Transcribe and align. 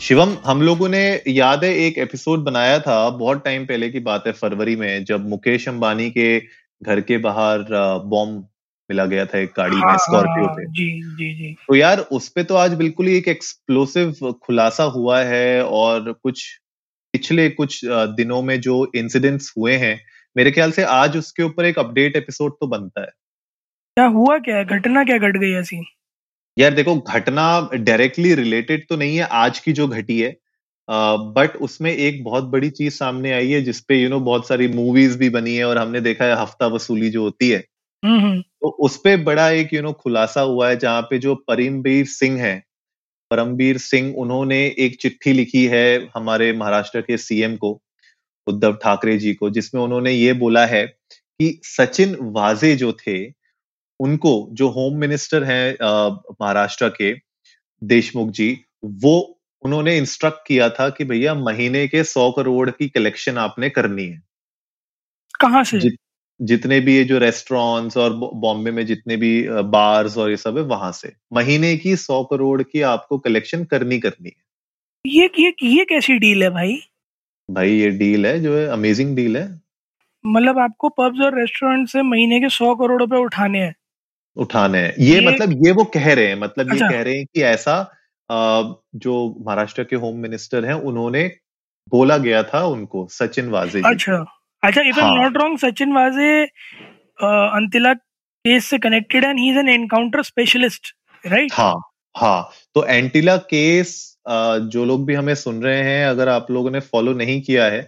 शिवम 0.00 0.36
हम 0.44 0.62
लोगों 0.62 0.88
ने 0.88 1.22
याद 1.28 1.64
है 1.64 1.74
एक 1.74 1.98
एपिसोड 1.98 2.44
बनाया 2.44 2.78
था 2.78 3.10
बहुत 3.10 3.44
टाइम 3.44 3.66
पहले 3.66 3.88
की 3.90 4.00
बात 4.00 4.26
है 4.26 4.32
फरवरी 4.32 4.76
में 4.76 5.04
जब 5.04 5.28
मुकेश 5.28 5.68
अंबानी 5.68 6.10
के 6.10 6.38
घर 6.82 7.00
के 7.00 7.18
बाहर 7.18 7.64
बॉम्ब 8.04 8.48
मिला 8.90 9.06
गया 9.06 9.26
था 9.26 9.38
एक 9.38 9.50
गाड़ी 9.56 9.76
में 9.76 9.82
हाँ, 9.82 9.96
स्कॉर्पियो 9.98 10.46
हाँ, 10.46 10.54
पे। 10.54 10.64
जी 10.64 11.02
जी 11.02 11.34
जी। 11.34 11.56
तो 11.68 11.74
यार 11.74 11.98
उस 12.00 12.28
पे 12.28 12.44
तो 12.44 12.54
आज 12.54 12.74
बिल्कुल 12.74 13.06
ही 13.06 13.16
एक 13.16 13.28
एक्सप्लोसिव 13.28 14.32
खुलासा 14.42 14.84
हुआ 14.84 15.22
है 15.22 15.64
और 15.64 16.12
कुछ 16.12 16.60
पिछले 17.12 17.50
कुछ 17.50 17.80
दिनों 17.84 18.42
में 18.42 18.60
जो 18.60 18.92
इंसिडेंट्स 18.94 19.52
हुए 19.58 19.76
हैं 19.76 20.00
मेरे 20.36 20.50
ख्याल 20.50 20.70
से 20.70 20.82
आज 20.84 21.16
उसके 21.16 21.42
ऊपर 21.42 21.64
एक 21.64 21.78
अपडेट 21.78 22.16
एपिसोड 22.16 22.52
तो 22.52 22.66
बनता 22.66 23.00
है। 23.00 23.10
क्या 23.96 24.06
हुआ 24.06 24.38
क्या? 24.38 24.62
घटना 24.62 25.04
क्या 25.04 25.18
घट 25.18 25.36
गई 25.36 25.52
ऐसी? 25.52 25.97
यार 26.58 26.74
देखो 26.74 26.96
घटना 26.96 27.68
डायरेक्टली 27.74 28.34
रिलेटेड 28.34 28.88
तो 28.88 28.96
नहीं 28.96 29.16
है 29.16 29.22
आज 29.22 29.58
की 29.58 29.72
जो 29.72 29.88
घटी 29.88 30.20
है 30.20 30.36
बट 30.90 31.52
uh, 31.52 31.62
उसमें 31.62 31.92
एक 31.92 32.24
बहुत 32.24 32.44
बड़ी 32.44 32.70
चीज़ 32.70 32.94
सामने 32.94 33.32
आई 33.32 33.50
है 33.50 33.62
जिसपे 33.62 33.96
यू 33.96 34.08
नो 34.08 34.20
बहुत 34.20 34.48
सारी 34.48 34.68
मूवीज़ 34.68 35.18
भी 35.18 35.28
बनी 35.28 35.56
है 35.56 35.64
और 35.64 35.78
हमने 35.78 36.00
देखा 36.00 36.24
है 36.24 36.36
हफ़्ता 36.36 36.66
वसूली 36.66 37.10
जो 37.10 37.22
होती 37.22 37.50
है। 37.50 37.64
हम्म 38.04 38.20
हम्म, 38.20 38.40
तो 38.40 38.68
उसपे 38.68 39.16
बड़ा 39.16 39.50
एक 39.50 39.74
यू 39.74 39.82
नो 39.82 39.92
खुलासा 39.92 40.40
हुआ 40.40 40.68
है 40.68 40.76
जहाँ 40.76 41.02
पे 41.02 41.18
जो 41.18 41.34
परमबीर 41.34 42.06
सिंह 42.06 42.40
है 42.40 42.64
परमबीर 43.30 43.78
सिंह 43.78 44.14
उन्होंने 44.16 44.74
एक 44.78 45.00
चिट्ठी 45.00 45.32
लिखी 45.32 45.66
है 45.66 46.10
हमारे 46.16 46.52
महाराष्ट्र 46.52 47.00
के 47.00 47.16
सीएम 47.16 47.56
को 47.56 47.82
उद्धव 48.46 48.72
ठाकरे 48.72 49.18
जी 49.18 49.34
को 49.34 49.50
जिसमें 49.50 49.82
उन्होंने 49.82 50.12
ये 50.12 50.32
बोला 50.32 50.66
है 50.66 50.86
कि 51.40 51.60
सचिन 51.64 52.16
वाजे 52.20 52.76
जो 52.76 52.92
थे 52.92 53.37
उनको 54.00 54.48
जो 54.52 54.68
होम 54.68 54.96
मिनिस्टर 54.96 55.44
हैं 55.44 55.76
महाराष्ट्र 56.42 56.88
के 56.88 57.14
देशमुख 57.82 58.30
जी 58.30 58.60
वो 58.84 59.40
उन्होंने 59.62 59.96
इंस्ट्रक्ट 59.98 60.38
किया 60.46 60.68
था 60.70 60.88
कि 60.90 61.04
भैया 61.04 61.34
महीने 61.34 61.86
के 61.88 62.04
सौ 62.04 62.30
करोड़ 62.30 62.70
की 62.70 62.88
कलेक्शन 62.88 63.38
आपने 63.38 63.70
करनी 63.70 64.04
है। 64.04 64.22
कहाँ 65.40 65.64
से? 65.64 65.80
जित, 65.80 65.96
जितने 66.42 66.80
भी 66.80 66.96
ये 66.96 67.04
जो 67.04 67.18
रेस्टोरेंट्स 67.18 67.96
और 67.96 68.12
बॉम्बे 68.34 68.70
में 68.70 68.86
जितने 68.86 69.16
भी 69.16 69.48
बार्स 69.48 70.18
और 70.18 70.30
ये 70.30 70.36
सब 70.36 70.58
है 70.58 70.62
वहाँ 70.64 70.92
से। 70.92 71.12
महीने 71.32 71.76
की 71.76 71.96
सौ 71.96 72.24
करोड़ 72.24 72.62
की 72.62 72.80
आपको 72.80 73.18
कलेक्शन 73.18 73.64
करनी 73.64 73.98
करनी 73.98 74.28
है। 74.28 74.48
ये 75.06 75.30
ये 75.38 75.52
ये 75.62 75.84
कैसी 75.84 76.18
डील 76.18 76.42
है 76.42 76.50
भाई? 76.50 76.78
भाई 77.50 77.72
ये 77.72 77.90
डील 77.90 78.26
है 78.26 78.40
जो 78.40 78.56
है 78.56 78.66
अमेजिंग 78.66 79.16
डील 79.16 79.36
है। 79.36 79.60
मतलब 80.26 80.58
आपको 80.58 80.88
पब्स 80.88 81.20
और 81.20 81.38
रेस्टोरेंट 81.40 81.88
से 81.88 82.02
महीने 82.02 82.40
के 82.40 82.48
सौ 82.48 82.74
करोड़ 82.74 83.00
रुपए 83.00 83.16
उठाने 83.16 83.58
हैं। 83.58 83.74
उठाने 84.36 84.78
हैं 84.78 84.94
ये, 84.98 85.14
ये- 85.14 85.26
मतलब 85.26 85.66
ये 85.66 85.72
वो 85.72 85.84
कह 85.84 86.12
रहे 86.14 86.26
हैं 86.26 86.34
मतलब 86.36 86.72
अच्छा। 86.72 86.86
ये। 86.86 86.92
कह 86.92 87.02
रहे 87.02 87.16
हैं 87.16 87.26
कि 87.34 87.42
ऐसा 87.42 87.76
जो 88.30 89.14
महाराष्ट्र 89.46 89.84
के 89.84 89.96
होम 89.96 90.16
मिनिस्टर 90.16 90.64
हैं 90.64 90.74
उन्होंने 90.90 91.26
बोला 91.88 92.16
गया 92.18 92.42
था 92.42 92.64
उनको 92.66 93.06
सचिन 93.10 93.48
वाजे 93.48 93.82
अच्छा 93.84 94.24
अच्छा 94.62 94.80
if 94.80 95.00
I'm 95.08 95.22
not 95.22 95.36
wrong 95.36 95.58
Sachin 95.58 95.92
Waje 95.92 96.42
Antilia 97.22 97.92
case 97.94 98.64
से 98.64 98.78
connected 98.78 99.24
and 99.24 99.38
he 99.38 99.50
is 99.50 99.58
an 99.58 99.68
encounter 99.68 100.22
specialist 100.22 100.94
right 101.24 101.52
हाँ 101.52 101.74
हाँ 102.14 102.50
तो 102.74 102.84
एंटीला 102.86 103.36
केस 103.52 103.94
जो 104.72 104.84
लोग 104.84 105.06
भी 105.06 105.14
हमें 105.14 105.34
सुन 105.34 105.62
रहे 105.62 105.82
हैं 105.82 106.06
अगर 106.06 106.28
आप 106.28 106.50
लोगों 106.50 106.70
ने 106.70 106.80
फॉलो 106.86 107.12
नहीं 107.12 107.40
किया 107.42 107.64
है 107.64 107.80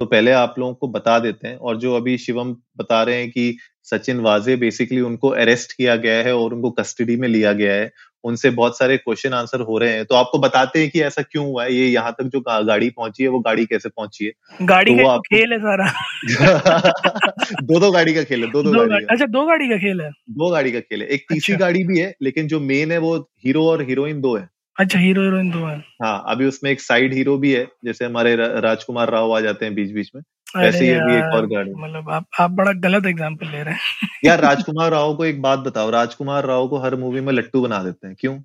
तो 0.00 0.06
पहले 0.06 0.32
आप 0.32 0.54
लोगों 0.58 0.74
को 0.74 0.88
बता 0.88 1.18
देते 1.18 1.48
हैं 1.48 1.56
और 1.56 1.76
जो 1.76 1.94
अभी 1.96 2.16
शिवम 2.18 2.56
बता 2.76 3.02
रहे 3.02 3.16
हैं 3.16 3.30
कि 3.30 3.56
सचिन 3.90 4.20
वाजे 4.20 4.56
बेसिकली 4.56 5.00
उनको 5.00 5.28
अरेस्ट 5.28 5.72
किया 5.72 5.96
गया 5.96 6.14
है 6.14 6.36
और 6.36 6.54
उनको 6.54 6.70
कस्टडी 6.70 7.16
में 7.16 7.28
लिया 7.28 7.52
गया 7.52 7.74
है। 7.74 7.92
उनसे 8.24 8.50
बहुत 8.50 8.78
सारे 8.78 8.96
क्वेश्चन 8.96 9.32
आंसर 9.32 9.60
हो 9.60 9.78
रहे 9.78 9.92
हैं। 9.92 10.04
तो 10.04 10.14
आपको 10.14 10.38
बताते 10.38 10.78
हैं 10.78 10.90
कि 10.90 11.00
ऐसा 11.00 11.22
क्यों 11.22 11.46
हुआ 11.46 11.64
है? 11.64 11.74
ये 11.74 11.86
यहाँ 11.86 12.12
तक 12.12 12.24
जो 12.24 12.40
गाड़ी 12.40 12.90
पहुँची 12.90 13.22
है 13.22 13.28
वो 13.28 13.40
गाड़ी 13.40 13.66
कैसे 13.66 13.88
पहुँची 13.88 14.24
है? 14.24 14.32
गाड़ी 14.62 14.96
तो 14.96 15.04
का 15.06 15.18
खेल 15.18 15.52
है 15.52 15.58
सारा। 15.58 15.92
दो 17.62 17.80
दो 17.80 17.90
गाड़ी 17.90 18.14
का 18.14 18.22
खेल 18.24 18.44
है 18.44 18.50
दो 18.50 18.62
दो 18.62 18.72
दो 18.72 18.78
गाड़ी 18.78 19.04
का 19.04 19.12
अच्छा 19.12 19.26
दो 19.26 19.46
गाड़ी 19.46 19.68
का 19.68 19.76
खेल 19.76 20.00
है। 20.00 20.10
दो 20.10 20.50
गाड़ी 20.50 20.72
का 20.72 20.80
खेल 20.80 21.02
है। 21.02 21.08
एक 21.08 21.20
तीसरी 21.20 21.54
अच्छा। 21.54 21.66
गाड़ी 21.66 21.84
भी 21.84 21.98
है 21.98 22.14
लेकिन 22.22 22.46
जो 22.46 22.60
मेन 22.60 22.92
है 22.92 22.98
वो 22.98 23.16
हीरो 23.16 23.68
और 23.68 23.82
हीरोइन 23.82 24.20
दो 24.20 24.36
है। 24.36 24.48
अच्छा 24.80 24.98
हीरो 24.98 25.22
हीरोइन 25.22 25.50
दो 25.50 25.58
है। 25.58 25.76
हाँ 25.76 26.24
अभी 26.28 26.46
उसमें 26.46 26.70
एक 26.70 26.80
साइड 26.80 27.14
हीरो 27.14 27.38
भी 27.38 27.52
है 27.52 27.68
जैसे 27.84 28.04
हमारे 28.04 28.36
राजकुमार 28.36 29.10
राव 29.10 29.36
आ 29.36 29.40
जाते 29.40 29.66
हैं 29.66 29.74
बीच 29.74 29.92
बीच 29.92 30.10
में। 30.16 30.22
वैसे 30.56 30.84
ही 30.84 30.90
अभी 30.90 31.14
एक 31.14 31.34
और 31.34 31.46
गाड़ी 31.46 31.70
मतलब 31.70 32.10
आप 32.10 32.26
आप 32.40 32.50
बड़ा 32.50 32.72
गलत 32.72 33.06
एग्जांपल 33.06 33.46
ले 33.46 33.62
रहे 33.62 33.74
हैं। 33.74 34.08
यार 34.24 34.40
राजकुमार 34.40 34.90
राव 34.90 35.16
को 35.16 35.24
एक 35.24 35.42
बात 35.42 35.58
बताओ 35.58 35.90
राजकुमार 35.90 36.46
राव 36.46 36.68
को 36.68 36.78
हर 36.78 36.96
मूवी 36.96 37.20
में 37.20 37.32
लट्टू 37.32 37.62
बना 37.62 37.82
देते 37.82 38.06
हैं 38.06 38.16
क्यों? 38.20 38.38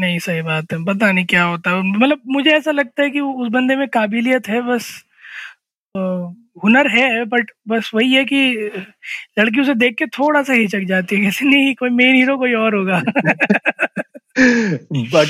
नहीं 0.00 0.18
सही 0.18 0.42
बात 0.42 0.72
है 0.72 0.84
पता 0.84 1.12
नहीं 1.12 1.24
क्या 1.24 1.44
होता 1.44 1.70
है। 1.70 1.82
मतलब 1.82 2.20
मुझे 2.26 2.50
ऐसा 2.50 2.70
लगता 2.70 3.02
है 3.02 3.10
कि 3.10 3.20
उस 3.20 3.48
बंदे 3.48 3.76
में 3.76 3.88
काबिलियत 3.88 4.48
है 4.48 4.60
बस 4.62 5.02
हुनर 6.64 6.90
है 6.90 7.24
बट 7.24 7.50
बस 7.68 7.90
वही 7.94 8.14
है 8.14 8.24
कि 8.24 8.70
लड़की 9.38 9.60
उसे 9.60 9.74
देख 9.74 9.94
के 9.98 10.06
थोड़ा 10.06 10.42
सा 10.42 10.52
हिचक 10.52 10.80
जाती 10.80 11.16
है 11.16 11.22
कैसे 11.22 11.44
नहीं 11.44 11.74
कोई 11.74 11.90
मेन 11.90 12.14
हीरो 12.14 12.38
कोई 12.38 12.54
और 12.54 12.74
होगा। 12.74 13.02
बट 14.92 15.28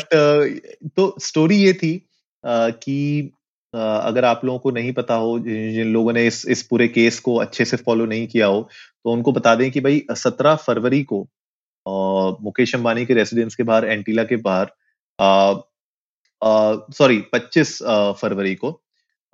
तो 0.96 1.16
स्टोरी 1.20 1.56
ये 1.56 1.72
थी 1.72 2.08
कि 2.46 3.30
अगर 3.76 4.24
आप 4.24 4.44
लोगों 4.44 4.58
को 4.58 4.70
नहीं 4.70 4.92
पता 4.92 5.14
हो 5.14 5.38
जिन 5.38 5.92
लोगों 5.92 6.12
ने 6.12 6.26
इस 6.26 6.46
इस 6.48 6.62
पूरे 6.62 6.88
केस 6.88 7.18
को 7.20 7.36
अच्छे 7.36 7.64
से 7.64 7.76
फॉलो 7.76 8.06
नहीं 8.06 8.26
किया 8.26 8.46
हो 8.46 8.68
तो 9.04 9.12
उनको 9.12 9.32
बता 9.32 9.54
दें 9.54 9.70
कि 9.70 9.80
भाई 9.80 10.02
सत्रह 10.10 10.54
फरवरी 10.56 11.02
को 11.12 11.20
मुकेश 12.42 12.74
अंबानी 12.74 13.06
के 13.06 13.14
रेसिडेंस 13.14 13.54
के 13.54 13.62
बाहर 13.62 13.84
एंटीला 13.84 14.24
के 14.24 14.36
बाहर 14.36 14.70
सॉरी 16.92 17.24
25 17.34 17.72
फरवरी 18.20 18.54
को 18.54 18.70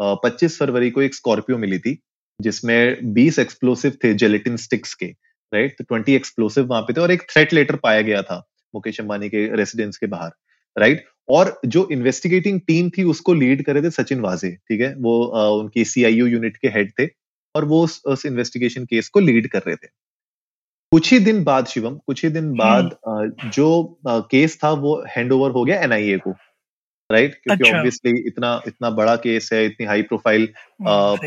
अ, 0.00 0.14
25 0.24 0.58
फरवरी 0.58 0.90
को 0.90 1.02
एक 1.02 1.14
स्कॉर्पियो 1.14 1.58
मिली 1.58 1.78
थी 1.78 1.98
जिसमें 2.40 3.14
20 3.14 3.38
एक्सप्लोसिव 3.38 3.96
थे 4.04 4.14
जेलेटिन 4.14 4.56
स्टिक्स 4.56 4.94
के 4.94 5.06
राइट 5.52 5.76
तो 5.78 5.84
20 5.96 6.08
एक्सप्लोसिव 6.08 6.66
वहाँ 6.66 6.82
पे 6.82 6.92
थे 6.92 7.00
और 7.00 7.10
एक 7.10 7.22
थ्रेट 7.22 7.52
लेटर 7.52 7.76
पाया 7.76 8.00
गया 8.00 8.22
था 8.22 8.42
मुकेश 8.74 9.00
अंबानी 9.00 9.28
के 9.28 9.56
रेसिडेंस 9.56 9.96
के 9.98 10.06
बाहर 10.06 10.30
राइट 10.78 11.04
और 11.28 11.60
जो 11.66 11.88
इन्वेस्टिगेटिंग 11.92 12.60
टीम 12.60 12.90
थी 12.90 13.02
उसको 13.04 13.34
लीड 13.34 13.64
करे 13.64 13.82
थे 13.82 13.90
सचिन 13.90 14.20
वाजे 14.20 14.50
ठीक 14.50 14.80
है? 14.80 14.94
वो 14.98 15.24
अ, 15.24 15.48
उनकी 15.60 15.84
सीआईयू 15.84 16.26
यूनिट 16.26 16.56
के 16.56 16.68
हेड 16.68 16.92
थे 17.00 17.08
और 17.54 17.64
वो 17.64 17.84
उस, 17.84 18.02
उस 18.06 18.26
इन्वेस्टिगेशन 18.26 18.84
केस 18.84 19.08
को 19.08 19.20
लीड 19.20 19.48
कर 19.50 19.58
रहे 19.58 19.76
थे। 19.76 19.88
कुछ 20.92 21.12
ही 21.12 21.18
दिन 21.18 21.44
बाद 21.44 21.66
शिवम 21.66 21.94
कुछ 22.06 22.24
ही 22.24 22.30
दिन 22.30 22.52
बाद 22.56 22.92
अ, 23.08 23.48
जो 23.48 23.98
केस 24.04 24.58
था 24.64 24.70
वो 24.72 25.04
हैंड 25.16 25.32
ओवर 25.32 25.50
हो 25.50 25.64
गया 25.64 25.80
एनआईए 25.80 26.18
को 26.18 26.30
राइट 27.10 27.34
क्योंकि 27.34 27.64
ऑब्वियसली 27.76 28.10
अच्छा। 28.12 28.28
इतना 28.28 28.62
इतना 28.68 28.90
बड़ा 28.90 29.16
केस 29.16 29.50
है 29.52 29.64
इतनी 29.66 29.86
हाई 29.86 30.02
प्रोफ़ाइल। 30.02 30.46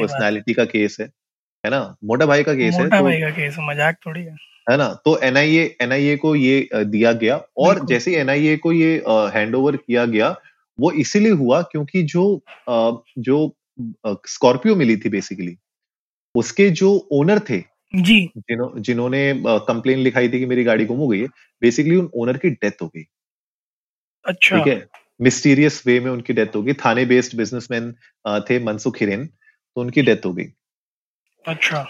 पर्सनालिटी 0.01 0.53
का 0.53 0.65
केस 0.65 0.97
है। 1.01 1.09
है 1.65 1.69
ना? 1.69 1.95
मोटा 2.03 2.25
भाई 2.25 2.43
का 2.43 2.53
केस 2.53 2.73
है 2.73 2.83
मोटा 2.83 2.97
तो 2.97 3.03
भाई 3.03 3.19
का 3.21 3.29
केस 3.31 3.55
मज़ाक 3.61 3.97
थोड़ी 4.05 4.21
है। 4.21 4.35
है 4.67 4.77
ना? 4.77 4.87
तो 5.05 5.17
एनआईए 5.23 5.75
एनआईए 5.81 6.15
को 6.17 6.35
ये 6.35 6.69
दिया 6.73 7.11
गया 7.15 7.35
और। 7.57 7.85
जैसे 7.87 8.15
एनआईए 8.17 8.55
को 8.57 8.71
ये 8.73 8.93
हैंड 9.35 9.55
ओवर 9.55 9.75
किया 9.77 10.05
गया 10.07 10.35
वो 10.79 10.91
इसीलिए 11.01 11.31
हुआ 11.33 11.61
क्योंकि 11.71 12.03
जो 12.05 12.23
अ, 12.69 12.91
जो 13.19 13.55
स्कॉर्पियो 14.27 14.75
मिली 14.75 14.97
थी 14.97 15.09
बेसिकली 15.09 15.55
उसके 16.35 16.69
जो 16.71 16.91
ओनर 17.13 17.39
थे 17.49 17.59
जी। 17.93 18.19
जिन्हों 18.39 18.69
जिन्होंने 18.81 19.21
कंप्लेन 19.67 19.99
लिखाई 19.99 20.29
थी 20.29 20.39
कि 20.39 20.45
मेरी 20.45 20.63
गाड़ी 20.63 20.85
गुम 20.85 20.97
हो 20.97 21.07
गई 21.07 21.19
है 21.19 21.27
बेसिकली 21.61 21.95
उन 21.95 22.09
ओनर 22.15 22.37
की 22.37 22.49
डेथ 22.51 22.81
हो 22.81 22.87
गई। 22.87 23.05
अच्छा। 24.25 24.57
ठीक 24.57 24.67
है? 24.67 24.87
मिस्टीरियस 25.19 25.81
वे 25.87 25.99
में 25.99 26.11
उनकी 26.11 26.33
डेथ 26.33 26.55
हो 26.55 26.61
गई। 26.63 26.73
थाने 26.75 27.05
बेस्ड 27.05 27.37
बिजनेसमैन 27.37 27.91
थे 28.49 28.59
मनसुख 28.63 29.01
हिरेन 29.01 29.25
तो 29.25 29.81
उनकी 29.81 30.01
डेथ 30.01 30.25
हो 30.25 30.33
गई। 30.33 30.45
अच्छा। 31.47 31.85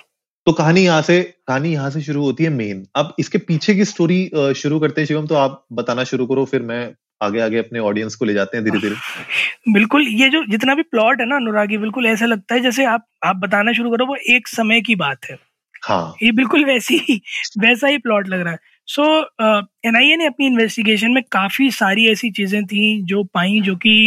तो 0.48 0.52
कहानी 0.52 0.82
यहाँ 0.82 1.02
से 1.02 1.22
कहानी 1.48 1.74
यहाँ 1.74 1.90
से 1.90 2.02
शुरू 2.02 2.24
होती 2.24 2.44
है 2.44 2.50
मेन 2.50 2.86
अब 2.96 3.16
इसके 3.20 3.38
पीछे 3.38 3.76
की 3.76 3.86
स्टोरी 3.86 4.30
शुरू 4.56 4.80
करते 4.80 5.02
हैं 5.02 5.06
शिवम 5.08 5.28
तो 5.28 5.36
आप 5.36 5.66
बताना 5.74 6.04
शुरू 6.04 6.26
करो 6.26 6.46
फिर 6.46 6.62
मैं 6.62 6.94
आगे 7.24 7.40
आगे 7.40 7.58
अपने 7.58 7.80
ऑडियंस 7.80 8.16
को 8.16 8.26
ले 8.26 8.34
जाते 8.34 8.58
हैं 8.58 8.66
धीरे 8.66 8.80
धीरे 8.80 8.96
बिल्कुल 9.74 10.08
ये 10.08 10.30
जो 10.30 10.44
जितना 10.46 10.76
भी 10.76 10.84
प्लॉट 10.84 11.22
है 11.22 11.28
ना 11.28 11.36
अनुरागी 11.36 11.78
बिल्कुल 11.78 12.06
ऐसा 12.06 12.26
लगता 12.26 12.56
है 12.56 12.62
जैसे 12.62 12.86
आप 12.86 13.06
आप 13.26 13.36
बताना 13.36 13.74
शुरू 13.74 13.92
करो 13.92 14.06
वो 14.06 14.16
एक 14.30 14.48
समय 14.48 14.82
की 14.82 14.96
बात 14.96 15.26
है। 15.30 15.38
हाँ। 15.84 16.16
ये 16.24 16.32
बिल्कुल 16.32 16.66
वैसी 16.66 16.98
ही 17.10 17.22
वैसा 17.60 17.88
ही 17.88 17.98
प्लॉट 17.98 18.28
लग 18.28 18.42
रहा 18.42 18.54
है। 18.54 18.60
सो 18.88 19.04
एनआईए 19.88 20.16
ने 20.16 20.26
अपनी 20.26 20.46
इन्वेस्टिगेशन 20.46 21.12
में 21.12 21.24
काफ़ी 21.32 21.72
सारी 21.72 22.08
ऐसी 22.12 22.32
चीज़ें 22.32 22.66
थी 22.66 23.02
जो 23.04 23.24
पाई 23.24 23.60
जो 23.62 23.76
कि 23.76 23.98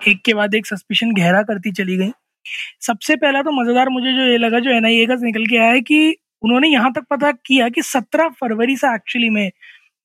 एक 0.00 0.22
के 0.24 0.34
बाद 0.34 0.54
एक 0.54 0.66
सस्पिशन 0.66 1.12
गहरा 1.12 1.42
करती 1.42 1.72
चली 1.72 1.96
गई। 1.96 2.10
सबसे 2.80 3.16
पहला 3.16 3.42
तो 3.42 3.50
मज़ेदार 3.62 3.88
मुझे 3.88 4.12
जो 4.12 4.30
ये 4.30 4.38
लगा 4.38 4.58
जो 4.58 4.70
एनआईए 4.70 5.06
का 5.06 5.14
निकल 5.14 5.46
के 5.46 5.56
आया 5.56 5.70
है 5.70 5.80
कि 5.80 6.16
उन्होंने 6.42 6.68
यहाँ 6.68 6.92
तक 6.92 7.04
पता 7.10 7.32
किया 7.32 7.68
कि 7.68 7.82
सत्रह 7.82 8.28
फरवरी 8.40 8.76
से 8.76 8.94
एक्चुअली 8.94 9.28
में 9.30 9.46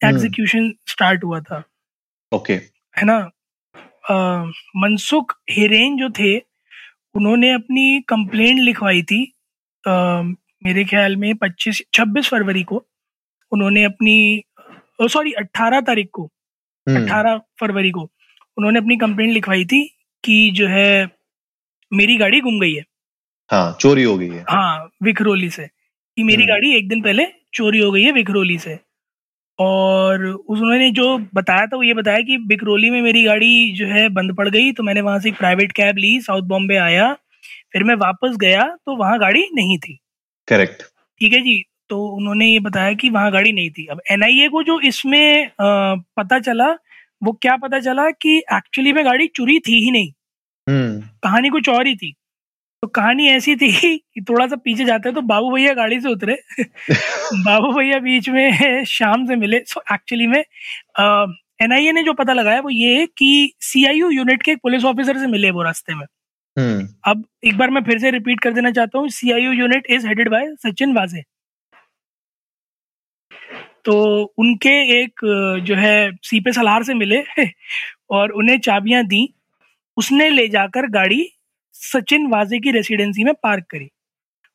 एग्जीक्यूशन 0.02 0.72
स्टार्ट 0.88 1.24
हुआ 1.24 1.40
था। 1.40 1.64
Okay 2.32 2.58
okay. 2.58 2.66
है 2.98 3.06
ना? 3.06 3.32
मनसुख 4.78 5.36
हिरेन 5.50 5.98
जो 5.98 6.10
थे 6.10 6.38
उन्होंने 7.16 7.52
अपनी 7.54 8.00
कंप्लेंट 8.08 8.60
लिखवाई 8.60 9.02
थी 9.02 9.24
आ, 9.84 10.22
मेरे 10.64 10.84
ख्याल 10.86 11.16
में 11.16 11.36
पच्चीस 11.36 11.82
छब्बीस 11.94 12.30
फरवरी 12.30 12.64
को 12.64 12.86
उन्होंने 13.52 13.84
अपनी 13.84 14.44
सॉरी 15.10 15.32
अट्ठारह 15.32 15.82
तारीख 15.82 16.10
को 16.14 16.24
हम्म, 16.24 17.02
अट्ठारह 17.02 17.38
फरवरी 17.60 17.92
को 17.92 18.02
उन्होंने 18.58 18.80
अपनी 18.80 18.98
कंप्लेंट 18.98 19.32
लिखवाई 19.34 19.66
थी 19.66 19.84
कि 20.24 20.52
जो 20.54 20.68
है 20.68 21.06
मेरी 21.92 22.18
गाड़ी 22.18 22.40
गुम 22.42 22.60
गई 22.60 22.74
है। 22.74 22.84
हाँ 23.50 23.78
चोरी 23.82 24.04
हो 24.04 24.18
गई 24.18 24.30
है। 24.30 24.44
हाँ 24.50 24.90
विखरोली 25.04 25.50
से। 25.50 25.68
कि 26.18 26.24
मेरी 26.24 26.44
हम्म। 26.44 26.52
गाड़ी 26.52 26.74
एक 26.76 26.88
दिन 26.90 27.02
पहले 27.02 27.26
चोरी 27.54 27.80
हो 27.80 27.92
गई 27.92 28.04
है 28.04 28.12
विखरोली 28.12 28.58
से। 28.60 28.78
और 29.60 30.24
उन्होंने 30.26 30.90
जो 30.92 31.18
बताया 31.36 31.66
था 31.68 31.78
वो 31.78 31.84
ये 31.84 31.94
बताया 31.94 32.22
कि 32.22 32.38
विक्रोली 32.48 32.90
में 32.90 33.02
मेरी 33.02 33.24
गाड़ी 33.24 33.72
जो 33.72 33.88
है 33.88 34.08
बंद 34.10 34.36
पड़ 34.36 34.48
गई 34.50 34.72
तो 34.72 34.84
मैंने 34.84 35.02
वहाँ 35.02 35.20
से 35.20 35.30
एक 35.30 35.38
प्राइवेट 35.38 35.72
कैब 35.72 35.98
ली 35.98 36.20
साउथ 36.22 36.42
बॉम्बे 36.44 36.78
आया। 36.78 37.12
फिर 37.74 37.84
मैं 37.84 37.96
वापस 37.96 38.36
गया 38.38 38.64
तो 38.86 38.96
वहाँ 38.96 39.20
गाड़ी 39.20 39.48
नहीं 39.56 39.78
थी। 39.80 39.98
करेक्ट 40.48 40.84
ठीक 41.22 41.34
है 41.34 41.42
जी? 41.42 41.64
तो 41.90 42.06
उन्होंने 42.08 42.46
ये 42.48 42.60
बताया 42.60 42.94
कि 42.94 43.10
वहाँ 43.10 43.32
गाड़ी 43.32 43.52
नहीं 43.52 43.70
थी। 43.72 43.86
अब 43.86 44.02
एनआईए 44.12 44.48
को 44.50 44.64
जो 44.64 44.80
इसमें 44.82 45.50
पता 45.62 46.40
चला 46.40 46.72
वो 47.24 47.32
क्या 47.42 47.56
पता 47.58 47.80
चला 47.80 48.10
कि 48.12 48.38
एक्चुअली 48.54 48.94
में 48.94 49.06
गाड़ी 49.06 49.28
चुरी 49.28 49.60
थी 49.60 49.84
ही 49.86 49.92
नहीं। 49.92 50.12
कहानी 51.24 51.50
कुछ 51.50 51.70
और 51.70 51.88
ही 51.88 51.96
थी। 51.96 52.14
तो 52.84 52.88
कहानी 52.88 53.28
ऐसी 53.30 53.56
थी 53.56 53.72
कि 53.98 54.22
थोड़ा 54.30 54.48
सा 54.48 54.56
पीछे 54.56 54.86
जाते 54.86 55.10
हैं 55.10 55.16
तो 55.16 55.22
बाबू 55.22 55.52
भैया 55.56 55.74
गाड़ी 55.74 56.00
से 56.02 56.10
उतरे। 56.10 56.36
बाबू 57.46 57.72
भैया 57.80 58.00
बीच 58.00 58.30
में 58.30 58.84
शाम 58.86 59.26
से 59.28 59.36
मिले। 59.36 59.60
सो 59.68 59.82
एक्चुअली 59.94 60.28
में 60.28 60.40
एनआईए 61.64 61.92
ने 61.92 62.04
जो 62.04 62.14
पता 62.14 62.34
लगाया 62.34 62.62
वो 62.62 62.70
ये 62.70 62.98
है 63.00 63.06
कि 63.06 63.54
सीआईयू 63.62 64.10
यूनिट 64.10 64.44
के 64.44 64.52
एक 64.52 64.60
पुलिस 64.64 64.86
ऑफिसर 64.86 65.18
से 65.18 65.28
मिले 65.28 65.52
वो 65.52 65.64
रास्ते 65.64 65.96
में। 65.96 66.06
हम्म। 66.58 66.88
अब 67.12 67.26
एक 67.46 67.58
बार 67.58 67.70
मैं 67.70 67.82
फिर 67.84 68.00
से 68.00 68.12
रिपीट 68.12 68.40
कर 68.40 68.54
देना 68.54 68.72
चाहता 68.72 69.00
हूँ 69.00 69.10
CIU 69.10 69.52
unit 69.52 69.88
is 69.90 70.08
headed 70.08 70.30
by 70.30 70.48
Sachin 70.66 70.94
Waje. 70.94 71.24
तो 73.86 73.94
उनके 74.38 74.70
एक 75.02 75.20
जो 75.66 75.76
है 75.76 76.12
सीपे 76.24 76.52
सलार 76.54 76.84
से 76.84 76.94
मिले 76.94 77.24
और 78.12 78.32
उन्हें 78.32 78.60
चाबियाँ 78.60 79.04
दी। 79.04 79.34
उसने 80.02 80.30
ले 80.30 80.48
जाकर 80.48 80.88
गाड़ी 80.90 81.26
सचिन 81.76 82.28
वाजे 82.28 82.60
की 82.60 82.72
रेसिडेंसी 82.72 83.24
में 83.24 83.34
पार्क 83.44 83.66
करी। 83.70 83.90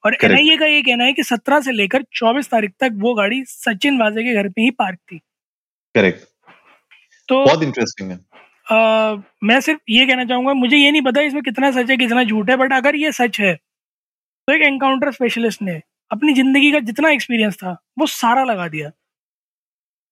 और. 0.04 0.14
एनआईए 0.25 0.56
का 0.56 0.66
ये 0.66 0.82
कहना 0.82 1.04
है 1.04 1.12
कि 1.12 1.22
17 1.22 1.60
से 1.60 1.72
लेकर 1.72 2.02
24 2.14 2.50
तारीख 2.50 2.72
तक 2.81 2.90
वो 2.96 3.14
गाड़ी 3.14 3.43
सचिन 3.44 3.98
वाजे 3.98 4.22
के 4.25 4.34
घर 4.34 4.48
पे 4.48 4.62
ही 4.62 4.70
पार्क 4.70 4.98
थी। 5.12 5.19
करेक्ट 5.94 6.25
तो 7.28 7.44
बहुत 7.44 7.62
इंटरेस्टिंग 7.62 8.10
है। 8.10 8.19
अ, 8.66 8.76
मैं 9.44 9.60
सिर्फ़ 9.60 9.81
ये 9.90 10.06
कहना 10.06 10.25
चाहूँगा 10.25 10.52
मुझे 10.54 10.76
ये 10.76 10.90
नहीं 10.90 11.02
पता 11.02 11.20
इसमें 11.20 11.43
कितना 11.43 11.70
सच 11.70 11.90
है 11.90 11.96
कितना 11.96 12.25
झूठ 12.25 12.50
है 12.50 12.56
बट 12.56 12.72
अगर 12.72 12.96
ये 12.96 13.12
सच 13.12 13.40
है 13.40 13.54
तो 14.48 14.54
एक 14.54 14.62
एनकाउंटर 14.62 15.10
स्पेशलिस्ट 15.12 15.62
ने 15.62 15.81
अपनी 16.10 16.34
ज़िंदगी 16.34 16.72
का 16.72 16.78
जितना 16.81 17.10
एक्सपीरियंस 17.10 17.56
था 17.56 17.76
वो 17.98 18.06
सारा 18.06 18.44
लगा 18.44 18.69
दिया। 18.69 18.90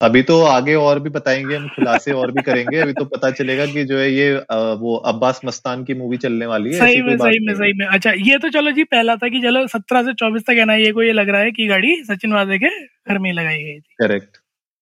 अभी 0.04 0.22
तो 0.22 0.40
आगे 0.44 0.74
और 0.76 0.98
भी 1.00 1.10
बताएँगे 1.10 1.56
हम 1.56 1.68
खुलासे 1.68 2.12
और 2.12 2.30
भी 2.32 2.42
करेंगे। 2.42 2.78
अभी 2.78 2.92
तो 2.92 3.04
पता 3.06 3.30
चलेगा 3.32 3.66
कि 3.66 3.84
जो 3.84 3.98
है 3.98 4.10
ये 4.12 4.32
वो 4.80 4.96
अब्बास 5.06 5.40
मस्तान 5.44 5.84
की 5.84 5.94
मूवी 5.94 6.16
चलने 6.16 6.46
वाली 6.46 6.72
है 6.72 6.78
सही 6.78 7.02
में 7.02 7.16
सही 7.18 7.38
में 7.46 7.54
सही 7.54 7.72
में। 7.72 7.86
अच्छा 7.86 8.12
ये 8.20 8.38
तो 8.38 8.48
चलो 8.50 8.70
जी 8.70 8.84
पहला 8.86 9.16
था 9.16 9.28
कि 9.28 9.40
चलो 9.42 9.66
सत्रह 9.68 10.02
से 10.02 10.14
चौबीस 10.14 10.42
तक 10.42 10.58
एनआईए 10.58 10.92
को 10.92 11.02
ये 11.02 11.12
लग 11.12 11.28
रहा 11.28 11.40
है 11.40 11.50
कि 11.52 11.66
गाड़ी 11.66 11.94
सचिन 12.04 12.32
वाजे 12.32 12.58
के 12.58 12.68
घर 12.80 13.18
में 13.18 13.32
लगाई 13.32 13.62
गई 13.62 13.78
थी। 13.78 13.94
करेक्ट 13.98 14.36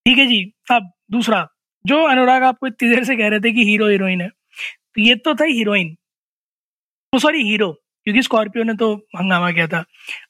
ठीक 0.06 0.18
है 0.18 0.26
जी 0.26 0.42
अब 0.70 0.90
दूसरा 1.10 1.46
जो 1.84 2.02
अनुराग 2.06 2.42
आपको 2.42 2.66
इतनी 2.66 2.88
देर 2.88 3.04
से 3.04 3.16
कह 3.16 3.28
रहे 3.28 3.40
थे 3.40 3.52
कि 3.52 3.64
हीरो 3.64 3.88
हीरोइन 3.88 4.20
है 4.20 4.28
तो 4.28 5.02
ये 5.02 5.14
तो 5.16 5.34
था 5.34 5.44
हीरोइन 5.44 5.96
वो 7.12 7.18
सॉरी 7.20 7.42
हीरो 7.42 7.72
क्योंकि 8.06 8.22
स्कॉर्पियो 8.22 8.64
ने 8.64 8.74
तो 8.74 8.94
हंगामा 9.16 9.50
किया 9.52 9.66
था। 9.66 9.84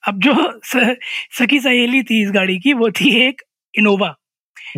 अब 0.08 0.18
जो 0.20 0.32
सखी 1.38 1.58
सहेली 1.60 2.02
थी 2.02 2.22
इस 2.22 2.30
गाड़ी 2.30 2.58
की 2.58 2.72
वो 2.74 2.90
थी 2.90 3.10
एक 3.18 3.42
इनोवा 3.74 4.14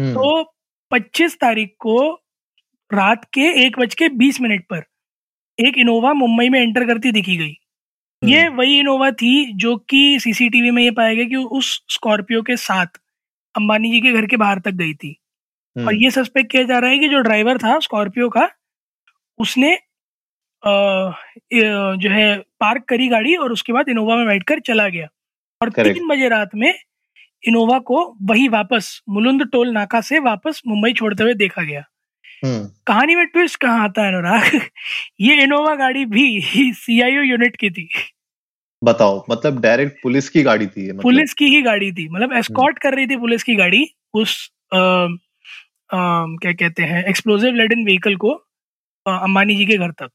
तो 0.00 0.54
25 0.90 1.36
तारीख 1.40 1.74
को 1.78 2.12
रात 2.92 3.24
के 3.24 3.66
एक 3.66 3.78
बज 3.78 3.94
के 3.94 4.08
बीस 4.08 4.40
मिनट 4.40 4.64
पर 4.64 4.82
एक 5.58 5.78
इनोवा 5.78 6.12
मुंबई 6.12 6.48
में 6.48 6.60
एंटर 6.60 6.86
करती 6.86 7.12
दिखी 7.12 7.36
गई। 7.36 7.56
ये 8.24 8.42
हम्म, 8.42 8.56
वही 8.56 8.78
इनोवा 8.78 9.10
थी 9.10 9.52
जो 9.52 9.76
कि 9.76 10.18
सीसीटीवी 10.20 10.70
में 10.70 10.82
ये 10.82 10.90
पाया 10.90 11.14
गया 11.14 11.24
कि 11.24 11.36
उस 11.36 11.84
स्कॉर्पियो 11.88 12.42
के 12.42 12.56
साथ 12.56 12.86
अंबानी 13.56 13.90
जी 13.90 14.00
के 14.00 14.12
घर 14.12 14.26
के 14.26 14.36
बाहर 14.36 14.58
तक 14.58 14.70
गई 14.70 14.94
थी। 14.94 15.20
हम्म, 15.76 15.86
और 15.86 15.94
ये 15.94 16.10
सस्पेक्ट 16.10 16.50
किया 16.50 16.62
जा 16.62 16.78
रहा 16.78 16.90
है 16.90 16.98
कि 16.98 17.08
जो 17.08 17.18
ड्राइवर 17.18 17.58
था 17.58 17.78
स्कॉर्पियो 17.78 18.28
का 18.28 18.50
उसने 19.38 19.72
ये 21.52 21.96
जो 21.96 22.10
है 22.10 22.38
पार्क 22.38 22.84
करी 22.84 23.08
गाड़ी 23.08 23.36
और 23.36 23.52
उसके 23.52 23.72
बाद 23.72 23.88
इनोवा 23.88 24.16
में 24.16 24.26
बैठकर 24.26 24.60
चला 24.60 24.88
गया। 24.88 25.08
और 25.62 25.70
तीन 25.70 26.08
बजे 26.08 26.28
रात 26.28 26.50
में 26.54 26.74
इनोवा 27.48 27.78
को 27.78 28.18
वही 28.22 28.48
वापस 28.48 29.02
मुलुंद 29.08 29.42
टोल 29.52 29.68
नाका 29.68 30.00
से 30.00 30.18
वापस 30.18 30.62
मुंबई 30.66 30.92
छोड़ते 30.92 31.24
हुए 31.24 31.34
देखा 31.34 31.62
गया। 31.62 31.84
हम्म, 32.44 32.70
कहानी 32.86 33.14
में 33.14 33.26
ट्विस्ट 33.26 33.60
कहाँ 33.60 33.84
आता 33.84 34.02
है 34.02 34.08
अनुराग? 34.08 34.42
ये 35.20 35.42
इनोवा 35.42 35.74
गाड़ी 35.74 36.04
भी 36.04 36.40
सीआईओ 36.74 37.22
यूनिट 37.22 37.56
की 37.56 37.70
थी। 37.70 37.88
बताओ 38.84 39.24
मतलब 39.30 39.60
डायरेक्ट 39.60 40.02
पुलिस 40.02 40.28
की 40.28 40.42
गाड़ी 40.42 40.66
थी 40.66 40.88
मतलब। 40.90 41.02
पुलिस 41.02 41.34
की 41.34 41.44
ही 41.44 41.62
गाड़ी 41.62 41.92
थी 41.92 42.08
मतलब 42.08 42.32
एस्कॉर्ट 42.32 42.78
कर 42.78 42.94
रही 42.94 43.06
थी 43.06 43.16
पुलिस 43.16 43.42
की 43.42 43.54
गाड़ी 43.54 43.86
उस 44.14 44.50
अ, 44.72 44.76
अ, 45.90 46.26
क्या 46.26 46.52
कहते 46.52 46.82
हैं 46.82 47.04
एक्सप्लोजिव 47.04 47.54
लेडन 47.54 47.84
व्हीकल 47.84 48.16
को 48.16 48.28
अंबानी 49.08 49.56
जी 49.56 49.66
के 49.66 49.78
घर 49.78 49.90
तक। 49.90 50.10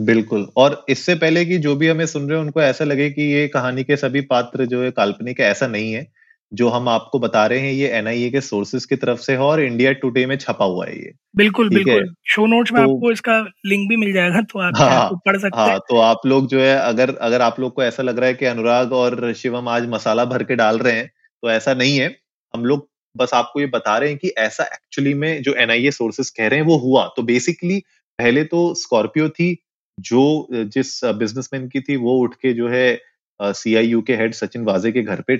बिल्कुल 0.00 0.48
और 0.56 0.86
इससे 0.88 1.14
पहले 1.14 1.44
कि 1.44 1.58
जो 1.58 1.76
भी 1.76 1.88
हमें 1.88 2.06
सुन 2.06 2.28
रहे 2.28 2.38
हैं 2.38 2.44
उनको 2.44 2.62
ऐसा 2.62 2.84
लगे 2.84 3.10
कि 3.10 3.22
ये 3.22 3.48
कहानी 3.48 3.84
के 3.84 3.96
सभी 3.96 4.20
पात्र 4.20 4.64
जो 4.64 4.82
है 4.82 4.90
काल्पनिक 4.90 5.40
है 5.40 5.46
ऐसा 5.46 5.66
नहीं 5.66 5.92
है। 5.92 6.19
जो 6.52 6.68
हम 6.68 6.88
आपको 6.88 7.18
बता 7.18 7.46
रहे 7.46 7.58
हैं 7.58 7.72
ये 7.72 7.88
एनआईए 7.88 8.30
के 8.30 8.40
सोर्सेज 8.40 8.84
की 8.84 8.96
तरफ़ 8.96 9.18
से 9.20 9.32
है 9.32 9.38
और 9.38 9.60
इंडिया 9.62 9.92
टुडे 9.92 10.26
में 10.26 10.36
छपा 10.38 10.64
हुआ 10.64 10.86
है 10.86 10.96
ये। 10.96 11.12
बिल्कुल 11.36 11.68
बिल्कुल। 11.68 12.14
शो 12.28 12.46
नोट्स 12.46 12.72
में 12.72 12.84
तो- 12.84 12.94
आपको 12.94 13.12
इसका 13.12 13.38
लिंक 13.66 13.88
भी 13.88 13.96
मिल 13.96 14.12
जाएगा 14.12 14.40
तो 14.40 14.58
आप 14.58 14.72
हाँ, 14.76 15.10
पढ़ 15.26 15.38
सकते 15.38 15.60
हाँ 15.60 15.68
हैं। 15.68 15.78
तो 15.78 15.96
आप 15.96 16.20
लोग 16.26 16.48
जो 16.48 16.60
है 16.60 16.76
अगर 16.78 17.14
अगर 17.14 17.42
आप 17.42 17.60
लोग 17.60 17.74
को 17.74 17.82
ऐसा 17.82 18.02
लग 18.02 18.18
रहा 18.18 18.26
है 18.26 18.34
कि 18.34 18.46
अनुराग 18.46 18.92
और 18.92 19.32
शिवम 19.34 19.68
आज 19.68 19.88
मसाला 19.88 20.24
भर 20.24 20.42
के 20.42 20.56
डाल 20.56 20.78
रहे 20.78 20.92
हैं 20.92 21.10
तो 21.42 21.50
ऐसा 21.50 21.74
नहीं 21.74 21.98
है। 21.98 22.16
हम 22.54 22.64
लोग 22.64 22.88
बस 23.16 23.30
आपको 23.34 23.60
ये 23.60 23.66
बता 23.66 23.98
रहे 23.98 24.08
हैं 24.08 24.18
कि 24.18 24.28
ऐसा 24.28 24.64
एक्चुअली 24.64 25.14
में 25.14 25.42
जो 25.42 25.54
एनआईए 25.54 25.90
सोर्सेस 25.90 26.30
कह 26.30 26.48
रहे 26.48 26.58
हैं 26.58 26.66
वो 26.66 26.76
हुआ। 26.78 27.06
तो 27.16 27.22
बेसिकली 27.22 27.82
पहले 28.18 28.44
तो 28.44 28.74
स्कॉर्पियो 28.74 29.28
थी 29.28 29.56
जो 30.00 30.46
जिस 30.52 31.04
बिजनेसमैन 31.04 31.68
की 31.68 31.80
थी 31.80 31.96
वो 31.96 32.18
उठ 32.18 32.34
के 32.34 32.52
जो 32.52 32.68
है 32.68 33.09
सीआईयू 33.40 34.00
के 34.02 34.14
हेड 34.16 34.34
सचिन 34.34 34.64
वाजे 34.64 34.92
के 34.92 35.02
घर 35.02 35.20
पे 35.22 35.36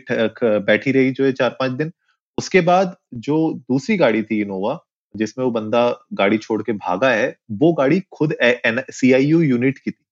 बैठी 0.60 0.92
रही 0.92 1.10
जो 1.10 1.24
है 1.24 1.32
चार 1.32 1.56
पाँच 1.60 1.72
दिन। 1.72 1.92
उसके 2.38 2.60
बाद 2.62 2.96
जो 3.20 3.38
दूसरी 3.62 3.96
गाड़ी 3.96 4.22
थी 4.22 4.40
इनोवा 4.40 4.78
जिसमें 5.14 5.44
वो 5.44 5.50
बंदा 5.50 5.88
गाड़ी 6.14 6.38
छोड़ 6.38 6.62
के 6.62 6.72
भागा 6.74 7.10
है 7.10 7.34
वो 7.52 7.72
गाड़ी 7.72 8.00
खुद 8.12 8.34
सीआईयू 8.66 9.40
यूनिट 9.42 9.78
की 9.78 9.90
थी। 9.90 10.04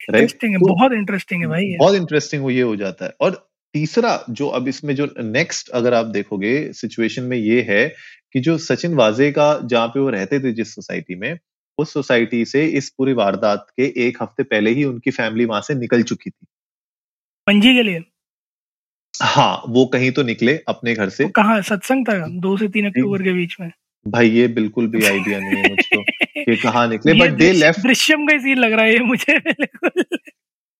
इंटरेस्टिंग 0.00 0.52
है 0.52 0.58
तो 0.58 0.66
बहुत 0.68 0.92
इंटरेस्टिंग 0.92 1.42
है 1.42 1.48
भाई 1.48 1.74
बहुत 1.78 1.94
इंटरेस्टिंग 1.94 2.42
वो 2.42 2.50
ये 2.50 2.62
हो 2.62 2.76
जाता 2.76 3.04
है। 3.04 3.12
और 3.20 3.46
तीसरा 3.74 4.18
जो 4.30 4.48
अब 4.48 4.68
इसमें 4.68 4.94
जो 4.96 5.08
नेक्स्ट 5.20 5.68
अगर 5.70 5.94
आप 5.94 6.06
देखोगे 6.08 6.72
सिचुएशन 6.72 7.22
में 7.22 7.36
ये 7.36 7.60
है 7.68 7.86
कि 8.32 8.40
जो 8.40 8.56
सचिन 8.60 8.94
वाजे 8.94 9.30
का 9.32 9.46
जहाँ 9.64 9.88
पे 9.88 10.00
वो 10.00 10.08
रहते 10.10 10.40
थे 10.40 10.52
जिस 10.52 10.74
सोसाइटी 10.74 11.14
में 11.14 11.38
उस 11.78 11.92
सोसाइटी 11.92 12.44
से 12.44 12.64
इस 12.78 12.90
पूरी 12.98 13.12
वारदात 13.12 13.66
के 13.76 13.92
एक 14.06 14.22
हफ़्ते 14.22 14.42
पहले 14.44 14.70
ही 14.70 14.84
उनकी 14.84 15.10
फैमिली 15.10 15.44
वहाँ 15.44 15.60
से 15.60 15.74
निकल 15.74 16.02
चुकी 16.02 16.30
थी। 16.30 16.46
पंजी 17.46 17.74
के 17.74 17.82
लिए। 17.82 18.04
हाँ 19.14 19.62
वो 19.68 19.84
कहीं 19.86 20.10
तो 20.12 20.22
निकले 20.22 20.56
अपने 20.68 20.94
घर 20.94 21.08
से। 21.08 21.28
कहाँ? 21.28 21.60
सत्संग 21.62 22.06
था 22.08 22.14
दो 22.40 22.56
से 22.56 22.68
तीन 22.68 22.86
अक्टूबर 22.86 23.22
के 23.22 23.32
बीच 23.32 23.56
में। 23.60 23.70
भाई 24.06 24.28
ये 24.30 24.46
बिल्कुल 24.48 24.86
भी 24.86 25.04
आइडिया 25.06 25.38
नहीं 25.38 25.62
है 25.62 25.68
मुझको 25.70 26.02
कि 26.44 26.56
कहाँ 26.56 26.86
निकले 26.88 27.12
बट 27.14 27.30
दे 27.30 27.50
लेफ़्ट 27.52 27.80
दृश्यम 27.82 28.26
का 28.26 28.38
सीन 28.38 28.58
लग 28.58 28.72
रहा 28.72 28.84
है 28.84 28.92
ये 28.92 28.98
मुझे 29.00 29.38
बिल्कुल। 29.48 30.04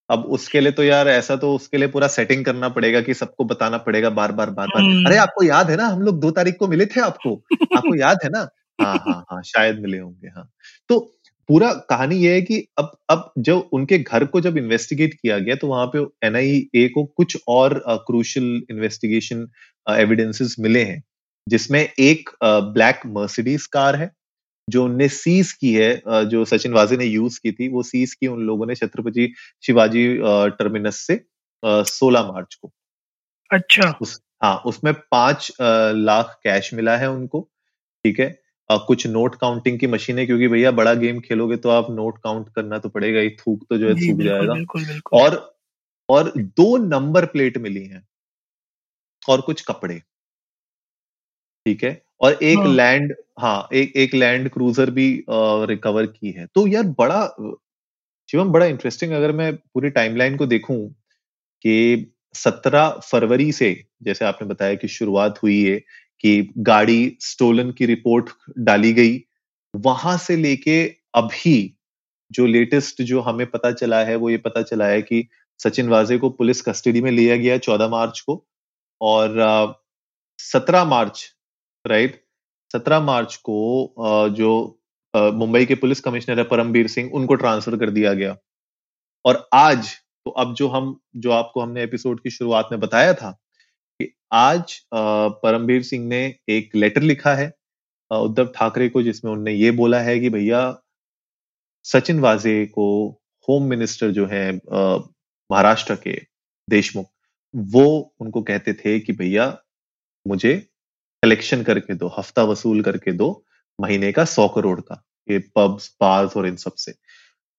अब 0.09 0.25
उसके 0.27 0.59
लिए 0.61 0.71
तो 0.71 0.83
यार 0.83 1.07
ऐसा 1.07 1.35
तो 1.35 1.53
उसके 1.55 1.77
लिए 1.77 1.87
पूरा 1.87 2.07
सेटिंग 2.07 2.45
करना 2.45 2.69
पड़ेगा 2.69 3.01
कि 3.01 3.13
सबको 3.13 3.43
बताना 3.45 3.77
पड़ेगा 3.77 4.09
बार 4.09 4.31
बार 4.31 4.49
बार 4.49 4.67
बार। 4.67 4.83
हम्म। 4.83 5.05
अरे 5.05 5.17
आपको 5.17 5.43
याद 5.43 5.69
है 5.69 5.77
ना? 5.77 5.87
हम 5.87 6.01
लोग 6.01 6.19
दो 6.19 6.31
तारीख 6.31 6.55
को 6.59 6.67
मिले 6.67 6.85
थे 6.85 7.01
आपको। 7.01 7.35
आपको 7.77 7.95
याद 7.95 8.17
है 8.23 8.29
ना? 8.29 8.47
हाँ 8.79 8.95
हाँ 8.97 9.25
हाँ 9.31 9.41
शायद 9.45 9.79
मिले 9.79 9.97
होंगे 9.99 10.27
हाँ। 10.27 10.49
तो 10.89 10.99
पूरा 11.49 11.71
कहानी 11.89 12.15
यह 12.17 12.33
है 12.33 12.41
कि 12.41 12.57
अब 12.77 12.91
अब 13.09 13.31
जब 13.39 13.69
उनके 13.73 13.97
घर 13.99 14.25
को 14.25 14.41
जब 14.41 14.57
इन्वेस्टिगेट 14.57 15.13
किया 15.13 15.37
गया 15.39 15.55
तो 15.55 15.67
वहाँ 15.67 15.85
पे 15.95 15.99
एनआईए 16.27 16.87
को 16.89 17.03
कुछ 17.17 17.37
और 17.47 17.81
क्रूशल 18.07 18.45
इन्वेस्टिगेशन 18.71 19.47
एविडेंसेस 19.87 20.55
मिले 20.59 20.83
हैं 20.83 21.01
जिसमें 21.47 21.81
एक 21.99 22.29
ब्लैक 22.43 23.01
मर्सिडीज 23.07 23.65
कार 23.67 23.95
है 23.95 24.11
जो 24.67 24.85
उनने 24.85 25.09
सीज 25.09 25.51
की 25.53 25.73
है 25.73 26.25
जो 26.27 26.45
सचिन 26.45 26.73
वाजे 26.73 26.97
ने 26.97 27.05
यूज़ 27.05 27.39
की 27.43 27.51
थी 27.51 27.69
वो 27.69 27.83
सीज 27.83 28.13
की 28.13 28.27
उन 28.27 28.41
लोगों 28.43 28.67
ने 28.67 28.75
छत्रपति 28.75 29.33
शिवाजी 29.63 30.07
टर्मिनस 30.59 30.97
से 31.07 31.21
सोलह 31.63 32.23
मार्च 32.27 32.55
को। 32.55 32.71
अच्छा। 33.51 33.89
उस 34.01 34.19
हाँ 34.43 34.55
उसमें 34.65 34.93
पाँच 35.11 35.51
लाख 35.61 36.39
कैश 36.43 36.73
मिला 36.73 36.97
है 36.97 37.09
उनको 37.11 37.41
ठीक 38.05 38.19
है? 38.19 38.27
कुछ 38.69 39.07
नोट 39.07 39.35
काउंटिंग 39.35 39.79
की 39.79 39.87
मशीनें 39.87 40.25
क्योंकि 40.25 40.47
भैया 40.47 40.71
बड़ा 40.71 40.93
गेम 40.93 41.19
खेलोगे 41.19 41.57
तो 41.57 41.69
आप 41.69 41.91
नोट 41.91 42.17
काउंट 42.23 42.49
करना 42.49 42.77
तो 42.77 42.89
पड़ेगा 42.89 43.19
ही 43.19 43.29
थूक 43.29 43.65
तो 43.69 43.77
जो 43.77 43.89
है 43.89 43.95
सूख 43.95 44.19
जाएगा 44.19 44.53
बिल्कुल, 44.53 44.85
बिल्कुल. 44.85 45.19
और 45.19 45.57
और 46.09 46.33
दो 46.37 46.77
नंबर 46.77 47.25
प्लेट 47.25 47.57
मिली 47.57 47.85
हैं 47.85 48.07
और 49.29 49.41
कुछ 49.41 49.61
कपड़े 49.61 50.01
ठीक 51.65 51.83
है 51.83 52.05
और 52.21 52.33
एक 52.33 52.57
हाँ. 52.57 52.73
लैंड 52.73 53.15
हाँ 53.39 53.69
एक 53.73 53.95
एक 53.95 54.13
लैंड 54.13 54.49
क्रूजर 54.49 54.89
भी 54.89 55.25
रिकवर 55.29 56.05
की 56.05 56.31
है 56.31 56.45
तो 56.45 56.67
यार 56.67 56.83
बड़ा 56.83 57.25
शिवम 58.29 58.51
बड़ा 58.51 58.65
इंटरेस्टिंग 58.65 59.11
अगर 59.11 59.31
मैं 59.31 59.55
पूरी 59.55 59.89
टाइमलाइन 59.89 60.37
को 60.37 60.45
देखूँ 60.45 60.89
कि 61.61 62.11
सत्रह 62.33 62.89
फरवरी 62.89 63.51
से 63.51 63.85
जैसे 64.03 64.25
आपने 64.25 64.47
बताया 64.47 64.75
कि 64.75 64.87
शुरुआत 64.87 65.43
हुई 65.43 65.63
है 65.63 65.81
कि 66.19 66.53
गाड़ी 66.57 67.17
स्टोलन 67.21 67.71
की 67.71 67.85
रिपोर्ट 67.85 68.29
डाली 68.59 68.93
गई, 68.93 69.23
वहाँ 69.73 70.17
से 70.17 70.35
लेके 70.35 70.83
अभी 71.15 71.71
जो 72.31 72.45
लेटेस्ट 72.45 73.01
जो 73.01 73.21
हमें 73.21 73.45
पता 73.47 73.71
चला 73.71 74.03
है, 74.03 74.15
वो 74.15 74.29
ये 74.29 74.37
पता 74.37 74.61
चला 74.61 74.85
है 74.87 75.01
कि 75.01 75.27
सचिन 75.59 75.89
वाजे 75.89 76.17
को 76.17 76.29
पुलिस 76.29 76.61
कस्टडी 76.61 77.01
में 77.01 77.11
लिया 77.11 77.35
गया 77.35 77.57
चौदह 77.57 77.87
मार्च 77.87 78.19
को 78.19 78.43
और 79.01 79.83
सत्रह 80.39 80.83
मार्च 80.85 81.25
राइट 81.85 82.23
सत्रह 82.73 82.99
मार्च 82.99 83.35
को 83.35 84.29
जो 84.29 84.51
मुंबई 85.13 85.65
के 85.65 85.75
पुलिस 85.75 85.99
कमिश्नर 86.01 86.39
है 86.39 86.43
परमबीर 86.43 86.87
सिंह, 86.87 87.11
उनको 87.13 87.35
ट्रांसफ़र 87.35 87.77
कर 87.77 87.89
दिया 87.89 88.13
गया। 88.13 88.35
और 89.25 89.47
आज 89.53 89.93
तो 90.25 90.31
अब 90.31 90.53
जो 90.55 90.67
हम, 90.67 90.99
जो 91.15 91.31
आपको 91.31 91.61
हमने 91.61 91.83
एपिसोड 91.83 92.21
की 92.21 92.29
शुरुआत 92.29 92.69
में 92.71 92.79
बताया 92.79 93.13
था 93.13 93.37
आज 93.99 94.79
परमबीर 94.93 95.83
सिंह 95.83 96.07
ने 96.07 96.23
एक 96.49 96.75
लेटर 96.75 97.01
लिखा 97.01 97.33
है 97.35 97.53
उद्धव 98.11 98.45
ठाकरे 98.55 98.87
को 98.89 99.01
जिसमें 99.01 99.31
उनने 99.31 99.53
ये 99.53 99.71
बोला 99.71 99.99
है 99.99 100.19
कि 100.19 100.29
भैया, 100.29 100.81
सचिन 101.85 102.19
वाजे 102.19 102.65
को 102.65 102.87
होम 103.47 103.63
मिनिस्टर 103.69 104.11
जो 104.11 104.25
है 104.27 104.51
महाराष्ट्र 104.55 105.95
के 105.95 106.13
देशमुख, 106.67 107.05
वो 107.53 108.13
उनको 108.21 108.41
कहते 108.41 108.73
थे 108.73 108.99
कि 108.99 109.13
भैया, 109.13 109.47
मुझे 110.25 110.55
कलेक्शन 111.23 111.63
करके 111.63 111.95
दो, 111.95 112.07
हफ़्ता 112.17 112.43
वसूल 112.43 112.81
करके 112.81 113.11
दो, 113.13 113.43
महीने 113.79 114.11
का 114.11 114.25
सौ 114.25 114.47
करोड़ 114.47 114.79
का, 114.81 115.03
ये 115.27 115.39
पब्स 115.55 115.95
बार्स 116.01 116.37
और 116.37 116.47
इन 116.47 116.55
सबसे। 116.57 116.93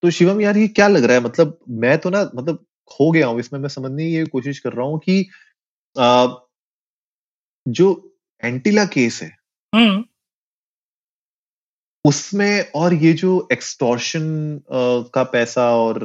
तो 0.02 0.10
शिवम, 0.10 0.40
यार 0.40 0.56
ये 0.56 0.68
क्या 0.68 0.88
लग 0.88 1.04
रहा 1.04 1.16
है? 1.16 1.22
मतलब 1.24 1.58
मैं 1.68 1.96
तो 1.98 2.10
ना 2.10 2.22
मतलब 2.34 2.64
खो 2.90 3.10
गया 3.10 3.26
हूँ, 3.26 3.40
इसमें 3.40 3.60
मैं 3.60 3.68
समझने 3.68 4.10
की 4.12 4.24
कोशिश 4.26 4.58
कर 4.58 4.72
रहा 4.72 4.86
हूँ 4.86 4.98
कि 4.98 5.28
आ, 5.98 6.26
जो 7.68 8.14
एंटीला 8.44 8.84
केस 8.84 9.22
है 9.22 9.36
हम्म। 9.74 10.04
उसमें 12.04 12.70
और 12.70 12.94
ये 12.94 13.12
जो 13.12 13.48
एक्सटॉर्शन 13.52 14.24
का 15.14 15.22
पैसा 15.22 15.70
और 15.76 15.98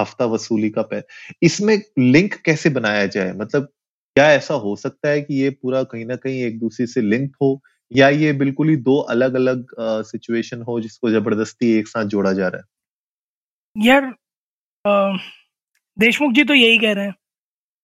हफ़्ता 0.00 0.24
वसूली 0.24 0.70
का 0.70 0.82
पैसा 0.82 1.36
इसमें 1.42 1.82
लिंक 1.98 2.34
कैसे 2.34 2.70
बनाया 2.70 3.06
जाए 3.06 3.32
मतलब 3.32 3.68
क्या 4.16 4.32
ऐसा 4.32 4.54
हो 4.54 4.76
सकता 4.76 5.08
है 5.08 5.20
कि 5.20 5.34
ये 5.34 5.50
पूरा 5.50 5.82
कहीं 5.82 6.06
ना 6.06 6.16
कहीं 6.16 6.42
एक 6.42 6.58
दूसरे 6.58 6.86
से 6.86 7.00
लिंक 7.00 7.36
हो 7.42 7.62
या 7.92 8.08
ये 8.08 8.32
बिल्कुल 8.32 8.68
ही 8.68 8.76
दो 8.76 8.98
अलग 8.98 9.34
अलग 9.34 9.66
सिचुएशन 9.80 10.62
हो 10.62 10.80
जिसको 10.80 11.10
ज़बरदस्ती 11.10 11.78
एक 11.78 11.88
साथ 11.88 12.04
जोड़ा 12.04 12.32
जा 12.32 12.48
रहा 12.48 12.60
है 12.60 12.64
यार 13.88 14.14
देशमुख 15.98 16.32
जी 16.32 16.44
तो 16.44 16.54
यही 16.54 16.78
कह 16.78 16.92
रहे 16.92 17.04
हैं। 17.04 17.14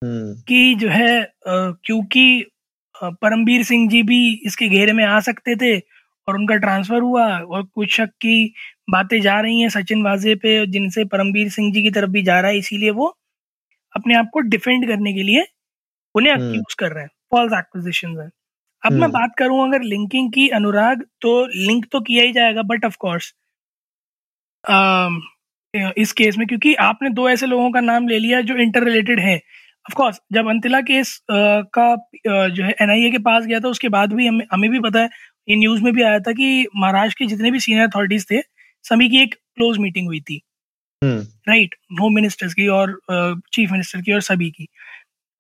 कि 0.03 0.75
जो 0.75 0.89
है 0.89 1.33
क्योंकि 1.45 2.45
परमबीर 2.95 3.63
सिंह 3.65 3.89
जी 3.89 4.03
भी 4.03 4.21
इसके 4.47 4.69
घेरे 4.69 4.93
में 4.93 5.05
आ 5.05 5.19
सकते 5.21 5.57
थे 5.57 5.79
और 6.29 6.37
उनका 6.37 6.57
ट्रांसफ़र 6.57 7.01
हुआ 7.01 7.27
और 7.39 7.63
कुछ 7.65 7.95
शक 7.95 8.11
की 8.21 8.53
बातें 8.91 9.21
जा 9.21 9.41
रही 9.41 9.61
हैं 9.61 9.69
सचिन 9.69 10.03
वाजे 10.03 10.35
पे 10.35 10.67
जिनसे 10.69 11.05
परमबीर 11.07 11.51
सिंह 11.51 11.73
जी 11.73 11.83
की 11.83 11.91
तरफ़ 11.91 12.11
भी 12.11 12.23
जा 12.23 12.41
रहा 12.41 12.51
है 12.51 12.59
इसीलिए 12.59 12.91
वो 12.93 13.09
अपने 13.95 14.15
आप 14.15 14.31
को 14.33 14.41
डिफेंड 14.49 14.87
करने 14.89 15.13
के 15.13 15.23
लिए 15.23 15.47
उन्हें 16.15 16.33
अक्यूज 16.33 16.51
हम्म। 16.51 16.75
कर 16.79 16.93
रहे 16.93 17.05
हैं 17.05 17.11
फॉल्स 17.31 17.53
एक्विजिशन 17.55 18.19
है 18.21 18.29
अब 18.83 18.93
मैं 18.93 19.01
हम्म। 19.01 19.13
बात 19.13 19.35
करूँ 19.39 19.67
अगर 19.67 19.83
लिंकिंग 19.85 20.31
की 20.33 20.49
अनुराग 20.51 21.03
तो 21.21 21.35
लिंक 21.47 21.87
तो 21.93 22.01
किया 22.01 22.25
ही 22.25 22.33
जाएगा 22.33 22.63
बट 22.65 22.85
ऑफ़ 22.85 22.97
कोर्स 22.99 23.33
इस 25.99 26.13
केस 26.13 26.37
में 26.39 26.47
क्योंकि 26.47 26.75
आपने 26.83 27.11
दो 27.11 27.29
ऐसे 27.31 27.47
लोगों 27.47 27.71
का 27.71 27.81
नाम 27.83 28.09
ले 28.09 28.19
लिया 28.19 28.41
जो 28.43 28.57
इंटर 28.59 28.85
रिलेटेड 28.85 29.21
है 29.21 29.41
ऑफ़ 29.87 29.95
कोर्स 29.97 30.21
जब 30.33 30.49
अंतिला 30.49 30.81
केस 30.83 31.21
का 31.31 31.95
जो 32.27 32.65
है 32.65 32.75
एनआईए 32.83 33.11
के 33.11 33.19
पास 33.19 33.45
गया 33.47 33.61
था 33.61 33.69
उसके 33.69 33.89
बाद 33.89 34.13
भी 34.13 34.27
हमें 34.27 34.45
हमें 34.53 34.71
भी 34.71 34.81
पता 34.81 35.01
है 35.01 35.09
ये 35.49 35.57
न्यूज़ 35.57 35.83
में 35.83 35.93
भी 35.95 36.03
आया 36.03 36.19
था 36.21 36.33
कि 36.33 36.67
महाराष्ट्र 36.77 37.19
के 37.19 37.29
जितने 37.29 37.51
भी 37.51 37.61
सीनियर 37.61 37.87
अथॉरिटीज 37.87 38.27
थे 38.31 38.41
सभी 38.85 39.09
की 39.11 39.23
एक 39.23 39.35
क्लोज 39.35 39.79
मीटिंग 39.79 40.07
हुई 40.07 40.21
थी। 40.21 40.41
राइट 41.03 41.75
होम 42.01 42.15
मिनिस्टर्स 42.15 42.55
की 42.55 42.67
और 42.69 42.99
चीफ 43.53 43.71
मिनिस्टर 43.73 44.01
की 44.03 44.13
और 44.13 44.21
सभी 44.23 44.51
की। 44.51 44.67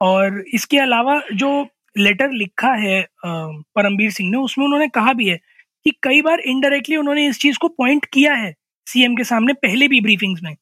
और 0.01 0.43
इसके 0.55 0.79
अलावा 0.79 1.21
जो 1.35 1.51
लेटर 1.99 2.31
लिखा 2.33 2.73
है 2.77 3.03
परमबीर 3.27 4.11
सिंह 4.11 4.31
ने 4.31 4.39
उसमें 4.39 4.65
उन्होंने 4.67 4.89
कहा 4.89 5.13
भी 5.13 5.29
है 5.29 5.37
कि 5.87 5.91
कई 6.03 6.23
बार 6.23 6.41
इनडायरेक्टली 6.47 6.97
उन्होंने 6.97 7.27
इस 7.29 7.39
चीज़ 7.41 7.59
को 7.59 7.69
पॉइंट 7.71 8.05
किया 8.13 8.35
है 8.35 8.55
सीएम 8.87 9.17
के 9.17 9.25
सामने 9.25 9.53
पहले 9.63 9.89
भी 9.89 10.01
ब्रीफिंग्स 10.01 10.43
में। 10.43 10.55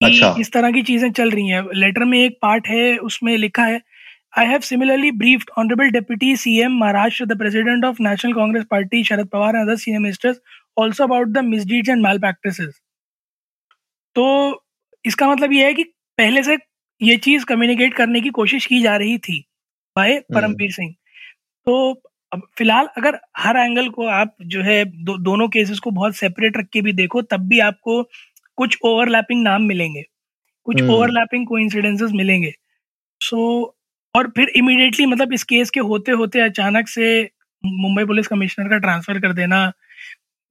अच्छा। 0.00 0.34
इस 0.40 0.52
तरह 0.52 0.70
की 0.72 0.82
चीज़ें 0.82 1.10
चल 1.12 1.30
रही 1.30 1.48
हैं 1.48 1.62
लेटर 1.74 2.04
में 2.04 2.18
एक 2.18 2.38
पार्ट 2.42 2.66
है 2.68 2.96
उसमें 3.00 3.36
लिखा 3.36 3.64
है 3.64 3.80
I 4.38 4.46
have 4.46 4.60
similarly 4.62 5.10
briefed 5.14 5.50
honourable 5.58 5.90
deputy 5.90 6.36
CM 6.36 6.78
Maharashtra 6.78 7.24
the 7.26 7.38
president 7.38 7.84
of 7.84 7.96
National 8.02 8.32
Congress 8.32 8.64
Party 8.70 9.02
Sharad 9.04 9.28
Pawar 9.28 9.56
and 9.56 9.64
other 9.64 9.76
senior 9.76 10.00
ministers 10.00 10.40
also 10.76 11.04
about 11.04 11.28
the 11.28 11.44
misdeeds 11.44 11.88
and 11.88 12.02
malpractices 12.18 12.80
तो 14.16 14.24
इसका 15.04 15.28
मतलब 15.28 15.52
यह 15.52 15.66
है 15.66 15.74
कि 15.74 15.84
पहले 16.18 16.42
से 16.42 16.56
ये 17.00 17.16
चीज़ 17.18 17.44
कम्युनिकेट 17.44 17.94
करने 17.94 18.20
की 18.20 18.30
कोशिश 18.32 18.66
की 18.66 18.80
जा 18.82 18.96
रही 18.96 19.18
थी 19.18 19.44
बाय 19.96 20.12
हम्म। 20.12 20.34
परमवीर 20.34 20.70
सिंह 20.72 20.94
तो 21.66 21.74
अब 22.32 22.42
फ़िलहाल 22.58 22.86
अगर 22.98 23.18
हर 23.36 23.56
एंगल 23.56 23.88
को 23.88 24.06
आप 24.10 24.34
जो 24.44 24.62
है 24.62 24.84
दो, 24.84 25.16
दोनों 25.18 25.48
केसेस 25.48 25.78
को 25.78 25.90
बहुत 25.92 26.16
सेपरेट 26.16 26.56
रख 26.56 26.68
के 26.68 26.80
भी 26.80 26.92
देखो 26.94 27.22
तब 27.24 27.46
भी 27.48 27.60
आपको 27.60 28.02
कुछ 28.56 28.78
ओवरलैपिंग 28.84 29.42
नाम 29.42 29.62
मिलेंगे 29.62 30.02
कुछ 30.64 30.82
ओवरलैपिंग 30.82 31.46
को 31.46 31.54
मिलेंगे। 32.08 32.52
सो 33.20 33.60
so, 33.66 34.18
और 34.18 34.30
फिर 34.30 34.48
इमीडिएटली 34.48 35.06
मतलब 35.06 35.32
इस 35.32 35.42
केस 35.42 35.70
के 35.70 35.80
होते 35.80 36.12
होते 36.12 36.40
अचानक 36.40 36.88
से 36.88 37.30
मुंबई 37.64 38.04
पुलिस 38.04 38.26
कमिश्नर 38.26 38.68
का 38.68 38.78
ट्रांसफ़र 38.78 39.18
कर 39.18 39.32
देना 39.32 39.72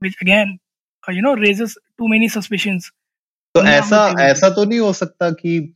which 0.04 0.16
again 0.22 0.58
you 1.12 1.22
know 1.22 1.34
raises 1.34 1.76
too 1.98 2.08
many 2.08 2.30
suspicions 2.30 2.92
तो 3.56 3.64
ऐसा 3.64 4.16
ऐसा 4.20 4.50
तो 4.50 4.66
नहीं 4.66 4.80
हो 4.80 4.94
सकता 4.94 5.30
कि 5.32 5.76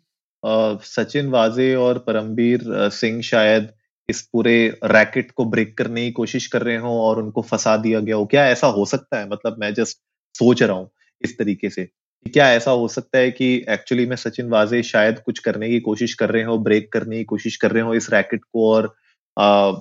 सचिन 0.85 1.27
वाजे 1.27 1.75
और 1.75 1.99
परमबीर 1.99 2.89
सिंह 2.89 3.21
शायद 3.21 3.69
इस 4.09 4.21
पूरे 4.21 4.79
रैकेट 4.83 5.31
को 5.31 5.45
ब्रेक 5.45 5.77
करने 5.77 6.05
की 6.05 6.11
कोशिश 6.11 6.47
कर 6.47 6.61
रहे 6.61 6.77
हो 6.77 7.01
और 7.01 7.23
उनको 7.23 7.41
फंसा 7.41 7.77
दिया 7.77 7.99
गया 7.99 8.15
हो। 8.15 8.25
क्या 8.25 8.47
ऐसा 8.47 8.67
हो 8.67 8.85
सकता 8.85 9.19
है? 9.19 9.29
मतलब 9.29 9.55
मैं 9.59 9.73
जस्ट 9.73 9.97
सोच 10.37 10.63
रहा 10.63 10.77
हूँ 10.77 10.89
इस 11.21 11.37
तरीके 11.37 11.69
से। 11.69 11.89
क्या 12.27 12.51
ऐसा 12.51 12.71
हो 12.71 12.87
सकता 12.87 13.17
है 13.17 13.31
कि 13.31 13.65
एक्चुअली 13.69 14.05
में 14.05 14.15
सचिन 14.15 14.49
वाजे 14.49 14.83
शायद 14.83 15.19
कुछ 15.19 15.39
करने 15.39 15.69
की 15.69 15.79
कोशिश 15.79 16.13
कर 16.13 16.29
रहे 16.29 16.43
हो 16.43 16.57
ब्रेक 16.57 16.91
करने 16.93 17.17
की 17.17 17.23
कोशिश 17.23 17.55
कर 17.55 17.71
रहे 17.71 17.83
हो 17.83 17.93
इस 17.93 18.09
रैकेट 18.13 18.43
को 18.43 18.71
और 18.73 18.95
आ, 19.39 19.73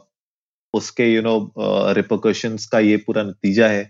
उसके 0.74 1.14
यू 1.14 1.22
नो 1.22 1.54
रिपोकशंस 1.92 2.66
का 2.66 2.78
ये 2.78 2.96
पूरा 2.96 3.22
नतीजा 3.22 3.68
है। 3.68 3.84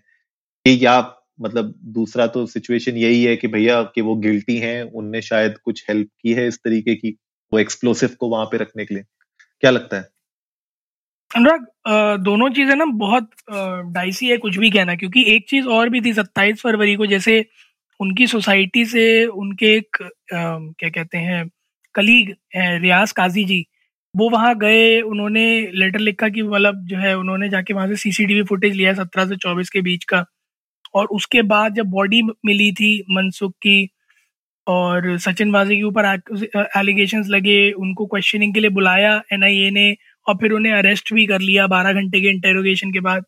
कि 0.64 0.78
या 0.86 1.14
मतलब 1.40 1.75
दूसरा 1.84 2.26
तो 2.26 2.46
सिचुएशन 2.46 2.96
यही 2.96 3.25
है 3.25 3.36
कि 3.36 3.48
भैया 3.48 3.82
कि 3.82 4.00
वो 4.00 4.16
गिल्टी 4.16 4.56
हैं 4.56 4.82
उनने 4.82 5.22
शायद 5.22 5.58
कुछ 5.58 5.84
हेल्प 5.88 6.08
की 6.20 6.32
है 6.32 6.48
इस 6.48 6.58
तरीके 6.58 6.94
की 6.94 7.16
वो 7.52 7.58
एक्सप्लोसिव 7.58 8.10
को 8.20 8.28
वहाँ 8.28 8.46
पे 8.46 8.56
रखने 8.56 8.84
के 8.84 8.94
लिए। 8.94 9.04
क्या 9.60 9.70
लगता 9.70 9.96
है? 9.96 10.08
अनुराग 11.36 11.66
दोनों 12.20 12.50
चीज़ें 12.50 12.76
ना 12.76 12.84
बहुत 12.84 13.30
डाइसी 13.92 14.26
है 14.26 14.36
कुछ 14.36 14.56
भी 14.56 14.70
कहना 14.70 14.94
क्योंकि 14.94 15.25
एक 15.36 15.48
चीज़ 15.48 15.66
और 15.66 15.88
भी 15.88 16.00
थी 16.00 16.12
सत्ताईस 16.12 16.60
फरवरी 16.60 16.94
को 16.94 17.06
जैसे 17.06 17.46
उनकी 18.00 18.26
सोसाइटी 18.26 18.85
से 18.87 19.05
उनके 19.26 19.67
एक 19.76 19.97
क्या 20.33 20.88
कहते 20.91 21.19
हैं, 21.19 21.49
कलीग 21.95 22.35
है, 22.57 22.79
रियाज 22.81 23.12
काजी 23.12 23.45
जी, 23.45 23.65
वो 24.15 24.29
वहाँ 24.31 24.55
गए, 24.59 25.00
उन्होंने 25.03 25.45
लेटर 25.75 25.99
लिखा 26.00 26.29
कि 26.31 26.43
मतलब 26.45 26.85
जो 26.88 26.99
है 26.99 27.17
उन्होंने 27.19 27.49
जाके 27.50 27.75
वहाँ 27.75 27.88
से 27.88 27.97
सीसीटीवी 27.99 28.43
फुटेज 28.45 28.75
लिया 28.76 28.95
सत्रह 28.95 29.26
से 29.29 29.37
चौबीस 29.38 29.71
के 29.71 29.81
बीच 29.83 30.05
का। 30.07 30.25
और 30.95 31.07
उसके 31.12 31.43
बाद 31.45 31.75
जब 31.75 31.87
बॉडी 31.91 32.23
मिली 32.47 32.73
थी 32.75 32.91
मनसुख 33.12 33.53
की 33.62 33.88
और 34.67 35.17
सचिन 35.21 35.50
वाजी 35.53 35.76
के 35.76 35.83
ऊपर 35.85 36.07
एलिगेशन 36.79 37.25
लगे, 37.31 37.73
उनको 37.73 38.07
क्वेश्चनिंग 38.07 38.55
के 38.55 38.61
लिए 38.61 38.71
बुलाया 38.73 39.15
एनआईए 39.33 39.71
ने 39.73 39.93
और 40.26 40.37
फिर 40.41 40.53
उन्हें 40.53 40.73
अरेस्ट 40.75 41.12
भी 41.15 41.26
कर 41.26 41.41
लिया 41.41 41.67
बारह 41.69 41.93
घंटे 41.95 42.21
के 42.21 42.29
इंटेरोगेशन 42.31 42.93
के 42.93 43.00
बाद। 43.03 43.25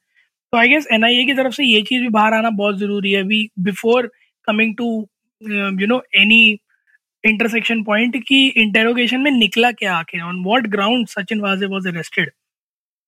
तो 0.53 0.59
आई 0.59 0.69
गेस 0.69 0.87
एनआईए 0.95 1.25
की 1.27 1.35
तरफ़ 1.35 1.55
से 1.55 1.65
ये 1.67 1.83
चीज़ 1.85 2.03
भी 2.03 2.09
बाहर 2.11 2.35
आना 2.35 2.51
बहुत 2.53 2.79
ज़रूरी 2.79 3.13
है। 3.13 3.23
अभी 3.23 3.49
before 3.61 4.11
coming 4.49 4.75
to 4.77 4.89
you 5.43 5.87
know 5.87 6.03
any 6.17 6.59
intersection 7.25 7.83
point 7.85 8.17
की 8.25 8.47
इंटेरोगेशन 8.49 9.21
में 9.21 9.31
निकला 9.31 9.73
क्या 9.73 9.97
आखिर? 9.97 10.21
On 10.23 10.43
what 10.45 10.67
ground 10.69 11.07
Sachin 11.09 11.41
Waje 11.41 11.67
was 11.67 11.87
arrested 11.87 12.31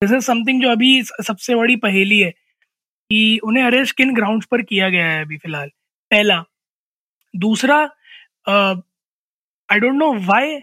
this 0.01 0.11
is 0.11 0.25
something 0.25 0.61
जो 0.61 0.69
अभी 0.69 1.01
सबसे 1.03 1.55
बड़ी 1.55 1.75
पहेली 1.77 2.19
है 2.19 2.29
कि 2.29 3.39
उन्हें 3.43 3.63
अरेस्ट 3.63 3.95
किन 3.97 4.13
ग्राउंड्स 4.15 4.45
पर 4.51 4.61
किया 4.63 4.89
गया 4.89 5.05
है 5.05 5.21
अभी 5.21 5.37
फ़िलहाल? 5.37 5.69
पहला, 6.11 6.43
दूसरा 7.33 7.77
आई 9.69 9.79
डोंट 9.79 9.95
नो 9.95 10.13
व्हाई 10.15 10.59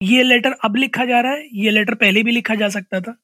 ये 0.00 0.22
लेटर 0.22 0.52
अब 0.64 0.76
लिखा 0.76 1.04
जा 1.04 1.20
रहा 1.20 1.32
है, 1.32 1.48
ये 1.54 1.70
लेटर 1.70 1.94
पहले 1.94 2.22
भी 2.22 2.32
लिखा 2.32 2.54
जा 2.54 2.68
सकता 2.68 3.00
था। 3.00 3.16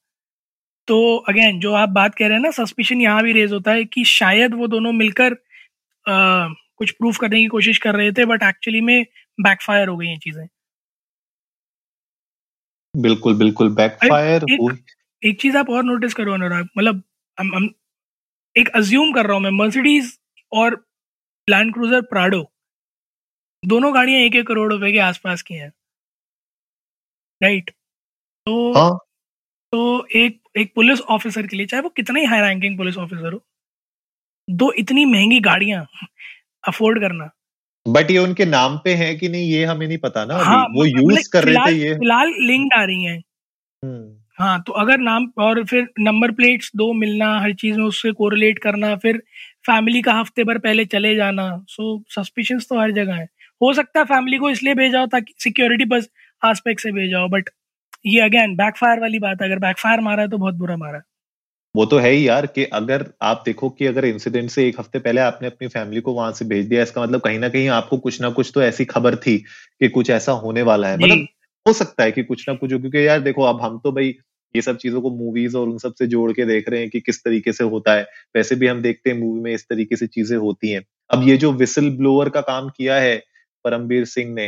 तो 0.88 1.16
अगेन 1.28 1.58
जो 1.60 1.72
आप 1.74 1.88
बात 1.90 2.14
कह 2.14 2.26
रहे 2.26 2.36
हैं 2.36 2.42
ना 2.42 2.50
सस्पिशन 2.52 3.00
यहाँ 3.00 3.22
भी 3.22 3.32
रेज 3.32 3.52
होता 3.52 3.72
है 3.72 3.84
कि 3.84 4.04
शायद 4.06 4.54
वो 4.54 4.66
दोनों 4.66 4.92
मिलकर 4.92 5.36
कुछ 6.08 6.90
प्रूफ 6.90 7.16
करने 7.16 7.40
की 7.40 7.46
कोशिश 7.46 7.78
कर 7.78 7.94
रहे 7.94 8.12
थे 8.12 8.24
बट 8.24 8.42
एक्चुअली 8.42 8.80
में 8.80 9.06
बैकफायर 9.40 9.88
हो 9.88 9.96
गई 9.96 10.06
ये 10.06 10.18
चीज़ें। 10.18 10.46
बिल्कुल 12.96 13.34
बिल्कुल 13.34 13.74
बैकफायर 13.74 14.44
एक, 14.50 14.84
एक 15.22 15.40
चीज़ 15.40 15.56
आप 15.56 15.70
और 15.70 15.84
नोटिस 15.84 16.14
करो 16.14 16.32
अनुराग 16.32 16.68
मतलब 16.78 17.02
हम, 17.38 17.54
हम 17.54 17.74
एक 18.56 18.68
अज्यूम 18.68 19.12
कर 19.12 19.26
रहा 19.26 19.34
हूँ 19.34 19.42
मैं 19.42 19.50
मर्सिडीज 19.50 20.18
और 20.52 20.84
लैंड 21.48 21.74
क्रूजर 21.74 22.00
प्राडो 22.02 22.52
दोनों 23.64 23.94
गाड़ियाँ 23.94 24.20
एक 24.20 24.34
एक 24.34 24.46
करोड़ 24.46 24.72
रुपए 24.72 24.92
के 24.92 24.98
आसपास 24.98 25.42
की 25.42 25.54
हैं। 25.54 25.72
राइट 27.42 27.70
तो 28.46 28.72
हाँ? 28.72 28.98
तो 29.72 30.06
एक 30.06 30.40
एक 30.56 30.72
पुलिस 30.74 31.00
ऑफिसर 31.00 31.46
के 31.46 31.56
लिए 31.56 31.66
चाहे 31.66 31.82
वो 31.82 31.88
कितना 31.88 32.18
ही 32.18 32.26
हाई 32.26 32.40
रैंकिंग 32.40 32.76
पुलिस 32.78 32.96
ऑफिसर 32.96 33.32
हो 33.32 33.44
दो 34.48 34.72
इतनी 34.72 35.04
महँगी 35.04 35.40
गाड़ियाँ 35.40 35.86
अफोर्ड 36.64 37.00
करना। 37.00 37.30
बट 37.86 38.10
ये 38.10 38.18
उनके 38.18 38.44
नाम 38.44 38.76
पे 38.84 38.94
है 38.94 39.14
कि 39.14 39.28
नहीं 39.28 39.50
ये 39.50 39.64
हमें 39.64 39.86
नहीं 39.88 39.98
पता 39.98 40.24
ना 40.24 40.34
हाँ, 40.36 40.64
वो 40.76 40.84
यूज़ 40.84 41.06
मतलब 41.08 41.24
कर 41.32 41.44
रहे 41.44 41.58
थे 41.66 41.78
ये। 41.78 41.94
फ़िलहाल 41.94 42.32
लिंक 42.42 42.72
आ 42.76 42.82
रही 42.84 43.04
है। 43.04 43.16
हम्म। 43.82 44.16
हाँ 44.38 44.60
तो 44.66 44.72
अगर 44.72 44.98
नाम 44.98 45.26
और 45.38 45.64
फिर 45.64 45.88
नंबर 46.00 46.30
प्लेट्स 46.32 46.70
दो 46.76 46.92
मिलना 46.92 47.28
हर 47.40 47.52
चीज़ 47.54 47.78
में 47.78 47.84
उससे 47.84 48.12
कोरिलेट 48.12 48.58
करना 48.58 48.94
फिर 48.96 49.18
फैमिली 49.66 50.02
का 50.02 50.12
हफ़्ते 50.14 50.44
भर 50.44 50.58
पहले 50.58 50.84
चले 50.86 51.14
जाना 51.16 51.48
सो 51.68 52.02
सस्पिशंस 52.10 52.66
तो 52.70 52.80
हर 52.80 52.92
जगह 52.92 53.14
है। 53.14 53.24
हो 53.60 53.72
सकता 53.74 54.00
है 54.00 54.04
फैमिली 54.06 54.38
को 54.38 54.50
इसलिए 54.50 54.74
भेजा 54.74 55.00
हो 55.00 55.06
ताकि 55.06 55.34
सिक्योरिटी 55.38 55.84
बस 55.86 56.08
आस्पेक्ट 56.42 56.80
से 56.82 56.92
भेजा 56.92 57.18
हो 57.18 57.28
बट 57.28 57.50
ये 58.06 58.20
अगेन 58.20 58.56
बैकफायर 58.56 59.00
वाली 59.00 59.18
बात 59.18 59.42
है। 59.42 59.48
अगर 59.48 59.58
बैकफायर 59.60 60.00
मारा 60.00 60.22
है 60.22 60.28
तो 60.28 60.38
बहुत 60.38 60.54
बुरा 60.54 60.76
मारा। 60.76 60.98
है 60.98 61.04
वो 61.74 61.84
तो 61.86 61.98
है 61.98 62.10
ही 62.10 62.26
यार 62.28 62.46
कि 62.46 62.64
अगर 62.74 63.04
आप 63.22 63.42
देखो 63.46 63.68
कि 63.70 63.86
अगर 63.86 64.04
इंसिडेंट 64.04 64.50
से 64.50 64.66
एक 64.68 64.78
हफ़्ते 64.80 64.98
पहले 64.98 65.20
आपने 65.20 65.48
अपनी 65.48 65.68
फैमिली 65.68 66.00
को 66.00 66.12
वहाँ 66.14 66.32
से 66.32 66.44
भेज 66.44 66.66
दिया 66.66 66.82
इसका 66.82 67.02
मतलब 67.02 67.20
कहीं 67.20 67.38
ना 67.38 67.48
कहीं 67.48 67.68
आपको 67.70 67.98
कुछ 67.98 68.20
ना 68.20 68.30
कुछ 68.30 68.50
तो 68.54 68.62
ऐसी 68.62 68.84
खबर 68.84 69.16
थी 69.16 69.36
कि 69.80 69.88
कुछ 69.88 70.10
ऐसा 70.10 70.32
होने 70.36 70.62
वाला 70.62 70.88
है। 70.88 70.96
मतलब 70.96 71.26
हो 71.66 71.72
सकता 71.72 72.02
है 72.04 72.12
कि 72.12 72.22
कुछ 72.22 72.48
ना 72.48 72.54
कुछ 72.54 72.72
हो 72.72 72.78
क्योंकि 72.78 73.06
यार 73.06 73.20
देखो 73.20 73.42
अब 73.44 73.60
हम 73.62 73.78
तो 73.78 73.92
भाई 73.92 74.14
ये 74.54 74.60
सब 74.62 74.76
चीज़ों 74.76 75.00
को 75.00 75.10
मूवीज़ 75.10 75.56
और 75.56 75.68
उन 75.68 75.78
सबसे 75.78 76.06
जोड़ 76.06 76.30
के 76.32 76.44
देख 76.44 76.68
रहे 76.68 76.80
हैं 76.80 76.88
कि 76.90 77.00
किस 77.00 77.18
तरीके 77.24 77.52
से 77.52 77.64
होता 77.64 77.94
है। 77.94 78.02
वैसे 78.36 78.54
भी 78.56 78.66
हम 78.66 78.80
देखते 78.82 79.10
हैं 79.10 79.18
मूवी 79.18 79.40
में 79.40 79.52
इस 79.54 79.64
तरीके 79.68 79.96
से 79.96 80.06
चीज़ें 80.06 80.36
होती 80.38 80.70
हैं। 80.70 80.82
अब 81.10 81.22
ये 81.22 81.36
जो 81.36 81.52
विसल 81.54 81.90
ब्लोअर 81.90 82.28
का 82.28 82.40
काम 82.42 82.68
किया 82.68 82.96
है 82.96 83.16
परमबीर 83.64 84.04
सिंह 84.06 84.32
ने 84.34 84.46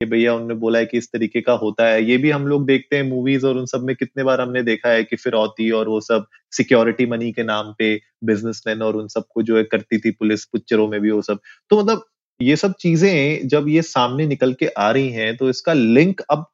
कि 0.00 0.06
भैया 0.06 0.32
उन्होंने 0.34 0.54
बोला 0.54 0.78
है 0.78 0.86
कि 0.86 0.98
इस 0.98 1.08
तरीके 1.12 1.40
का 1.40 1.52
होता 1.56 1.86
है। 1.88 2.02
ये 2.04 2.16
भी 2.18 2.30
हम 2.30 2.46
लोग 2.46 2.64
देखते 2.66 2.96
हैं 2.96 3.02
मूवीज़ 3.04 3.46
और 3.46 3.56
उन 3.56 3.66
सब 3.66 3.82
में 3.82 3.94
कितने 3.96 4.24
बार 4.24 4.40
हमने 4.40 4.62
देखा 4.62 4.88
है 4.90 5.04
कि 5.04 5.16
फिरौती 5.16 5.70
और 5.72 5.88
वो 5.88 6.00
सब 6.02 6.26
सिक्योरिटी 6.52 7.06
मनी 7.06 7.30
के 7.32 7.42
नाम 7.44 7.72
पे 7.78 7.94
बिजनेसमैन 8.24 8.82
और 8.82 8.96
उन 8.96 9.08
सबको 9.08 9.42
जो 9.42 9.56
है 9.56 9.62
करती 9.64 9.98
थी 9.98 10.10
पुलिस 10.12 10.44
पिक्चरों 10.46 10.88
में 10.88 11.00
भी 11.00 11.10
वो 11.10 11.22
सब। 11.22 11.38
तो 11.70 11.80
मतलब 11.80 12.04
ये 12.40 12.56
सब 12.56 12.74
चीज़ें 12.80 13.48
जब 13.48 13.68
ये 13.68 13.82
सामने 13.84 14.26
निकल 14.26 14.52
के 14.54 14.66
आ 14.78 14.90
रही 14.90 15.08
हैं 15.12 15.36
तो 15.36 15.48
इसका 15.50 15.72
लिंक 15.72 16.20
अब 16.30 16.46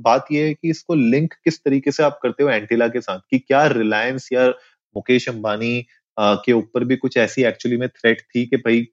बात 0.00 0.26
ये 0.32 0.46
है 0.46 0.54
कि 0.54 0.70
इसको 0.70 0.94
लिंक 0.96 1.34
किस 1.44 1.58
तरीके 1.60 1.92
से 1.92 2.02
आप 2.02 2.18
करते 2.22 2.42
हो 2.42 2.50
एंटीला 2.50 2.88
के 2.88 3.00
साथ? 3.00 3.18
कि 3.30 3.38
क्या 3.40 3.66
रिलायंस 3.68 4.28
या 4.32 4.48
मुकेश 4.96 5.28
अंबानी 5.28 5.86
के 6.16 6.52
ऊपर 6.52 6.84
भी 6.84 6.96
कुछ 6.96 7.16
ऐसी 7.18 7.42
एक्चुअली 7.44 7.76
में 7.76 7.88
थ्रेट 7.90 8.20
थी 8.24 8.44
कि 8.46 8.56
भाई 8.58 8.86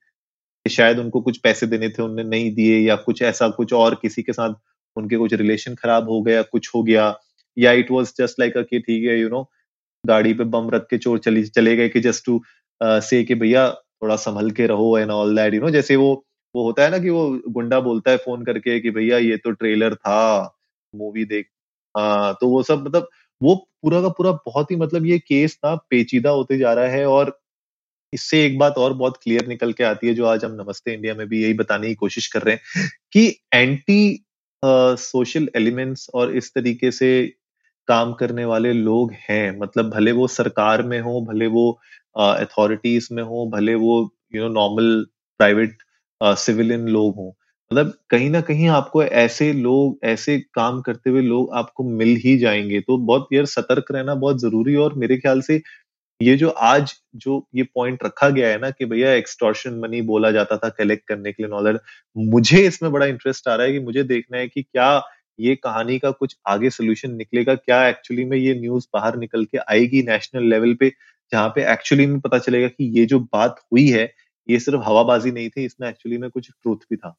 शायद 0.66 1.00
उनको 1.00 1.22
कुछ 1.22 1.38
पैसे 1.40 1.68
देने 1.68 1.90
थे 1.90 2.02
उन्होंने 2.04 2.24
नहीं 2.30 2.54
दिए, 2.56 2.78
या 2.80 2.96
कुछ 2.98 3.22
ऐसा 3.24 3.48
कुछ 3.52 3.74
और 3.74 3.96
किसी 4.02 4.24
के 4.24 4.34
साथ 4.34 4.54
उनके 4.96 5.18
कुछ 5.18 5.34
रिलेशन 5.34 5.76
खराब 5.76 6.10
हो 6.10 6.22
गया, 6.24 6.42
कुछ 6.44 6.70
हो 6.76 6.84
गया। 6.84 7.14
या 7.58 7.72
इट 7.74 7.92
वॉज़ 7.92 8.12
जस्ट 8.20 8.40
लाइक 8.40 8.54
कि 8.70 8.80
ठीक 8.80 9.04
है 9.06 9.20
यू 9.20 9.30
नो 9.30 9.44
गाड़ी 10.04 10.34
पे 10.36 10.44
बम 10.46 10.70
रख 10.72 10.88
के 10.90 10.98
चोर 10.98 11.20
चली, 11.20 11.44
चले 11.46 11.76
गए 11.78 11.90
कि 11.90 12.00
जस्ट 12.02 12.26
टू 12.26 12.42
से 12.82 13.24
कि 13.26 13.36
भैया 13.36 13.70
थोड़ा 14.04 14.16
संभल 14.18 14.52
के 14.52 14.68
रहो 14.68 14.98
and 15.00 15.12
all 15.12 15.36
that 15.36 15.54
you 15.54 15.62
know 15.62 15.70
जैसे 15.72 15.96
वो 15.96 16.14
वो 16.56 16.64
होता 16.66 16.84
है 16.84 16.92
ना 16.92 16.98
कि 17.00 17.10
वो 17.10 17.30
गुंडा 17.52 17.80
बोलता 17.82 18.12
है 18.12 18.18
फ़ोन 18.18 18.44
करके 18.46 18.80
कि 18.82 18.92
भैया 18.92 19.18
ये 19.20 19.38
तो 19.38 19.52
ट्रेलर 19.54 19.96
था 19.96 20.20
मूवी 20.94 21.26
देख 21.26 21.48
हाँ 21.96 22.34
तो 22.42 22.48
वो 22.50 22.62
सब 22.64 22.86
मतलब 22.88 23.10
वो 23.42 23.56
पूरा 23.84 24.02
का 24.02 24.10
पूरा 24.10 24.32
बहुत 24.48 24.72
ही 24.72 24.76
मतलब 24.76 25.06
ये 25.06 25.20
केस 25.20 25.58
ना 25.66 25.76
पेचीदा 25.92 26.30
होते 26.32 26.58
जा 26.58 26.74
रहा 26.74 26.88
है 26.90 27.06
और 27.08 27.38
इससे 28.14 28.46
एक 28.46 28.58
बात 28.60 28.78
और 28.78 28.94
बहुत 28.94 29.18
क्लियर 29.24 29.48
निकल 29.48 29.74
के 29.74 29.84
आती 29.84 30.08
है, 30.08 30.14
जो 30.14 30.26
आज 30.26 30.46
हम 30.46 30.52
नमस्ते 30.62 30.94
इंडिया 30.94 31.14
में 31.16 31.28
भी 31.30 31.42
यही 31.44 31.54
बताने 31.54 31.88
की 31.88 31.96
कोशिश 31.96 32.28
कर 32.28 32.42
रहे 32.42 32.56
हैं 32.56 32.90
कि 33.14 33.28
एंटी 33.54 34.22
सोशल 34.64 35.50
एलिमेंट्स 35.56 36.10
और 36.16 36.36
इस 36.38 36.54
तरीके 36.56 36.92
से 36.92 37.10
काम 37.88 38.14
करने 38.14 38.46
वाले 38.46 38.72
लोग 38.74 39.12
हैं। 39.30 39.58
मतलब 39.60 39.90
भले 39.90 40.12
वो 40.12 40.28
सरकार 40.28 40.84
में 40.84 41.00
हो, 41.02 41.22
भले 41.22 41.48
वो 41.48 41.72
अथॉरिटीज 42.18 43.08
में 43.12 43.24
हो, 43.24 43.46
भले 43.56 43.76
वो 43.76 44.00
you 44.36 44.42
know 44.44 44.50
normal 44.54 45.06
private 45.40 45.78
civilian 46.22 46.88
लोग 46.90 47.16
हों। 47.16 47.32
मतलब 47.72 47.94
कहीं 48.10 48.30
ना 48.30 48.42
कहीं 48.42 48.68
आपको 48.70 49.04
ऐसे 49.04 49.52
लोग, 49.54 49.98
ऐसे 50.04 50.38
काम 50.54 50.82
करते 50.82 51.10
हुए 51.10 51.22
लोग 51.22 51.50
आपको 51.56 51.84
मिल 51.92 52.16
ही 52.26 52.38
जाएँगे। 52.40 52.80
तो 52.82 52.98
बहुत 52.98 53.28
यार 53.34 53.46
सतर्क 53.48 53.86
रहना 53.92 54.16
बहुत 54.16 54.42
ज़रूरी 54.42 54.74
है 54.74 54.80
और 54.80 54.94
मेरे 55.00 55.18
ख्याल 55.18 55.42
से 55.42 55.62
ये 56.22 56.36
जो 56.38 56.50
आज 56.50 56.94
जो 57.16 57.46
ये 57.56 57.64
पॉइंट 57.76 58.04
रखा 58.04 58.30
गया 58.30 58.50
है 58.50 58.60
ना 58.60 58.70
कि 58.70 58.86
भैया 58.86 59.12
एक्सटॉर्शन 59.14 59.80
मनी 59.80 60.02
बोला 60.02 60.32
जाता 60.32 60.58
था 60.58 60.70
कलेक्ट 60.70 61.08
करने 61.08 61.32
के 61.32 61.44
लिए 61.44 61.50
नॉलेज 61.52 61.78
मुझे 62.16 62.62
इसमें 62.68 62.92
बड़ा 62.92 63.06
इंटरेस्ट 63.06 63.48
आ 63.48 63.56
रहा 63.56 63.68
है 63.68 63.74
कि 63.74 63.80
मुझे 63.80 64.04
देखना 64.04 64.38
है 64.38 64.48
कि 64.48 64.62
क्या 64.64 65.02
ये 65.40 65.56
कहानी 65.56 65.98
का 66.00 66.12
कुछ 66.12 66.36
आगे 66.48 66.70
सोल्यूशन 66.70 67.12
निकलेगा, 67.12 67.56
क्या 67.56 67.88
एक्चुअली 67.88 68.26
में 68.26 68.38
ये 68.38 68.54
न्यूज़ 68.60 68.86
बाहर 68.94 69.18
निकल 69.18 69.44
के 69.46 69.58
आएगी 69.60 70.02
नेशनल 70.04 70.44
लेवल 70.50 70.74
पे, 70.74 70.90
जहाँ 71.32 71.50
पे 71.50 71.72
एक्चुअली 71.74 72.06
में 72.06 72.20
पता 72.20 72.38
चलेगा 72.38 72.68
कि 72.68 72.86
ये 73.00 73.06
जो 73.06 73.20
बात 73.20 73.60
हुई 73.72 73.88
है, 73.88 74.12
ये 74.50 74.60
सिर्फ़ 74.60 74.82
हवाबाजी 74.82 75.32
नहीं 75.32 75.50
थी, 75.50 75.66
इसमें 75.66 75.88
एक्चुअली 75.90 76.18
में 76.18 76.30
कुछ 76.30 76.50
ट्रूथ 76.52 76.78
भी 76.90 76.96
था। 76.96 77.16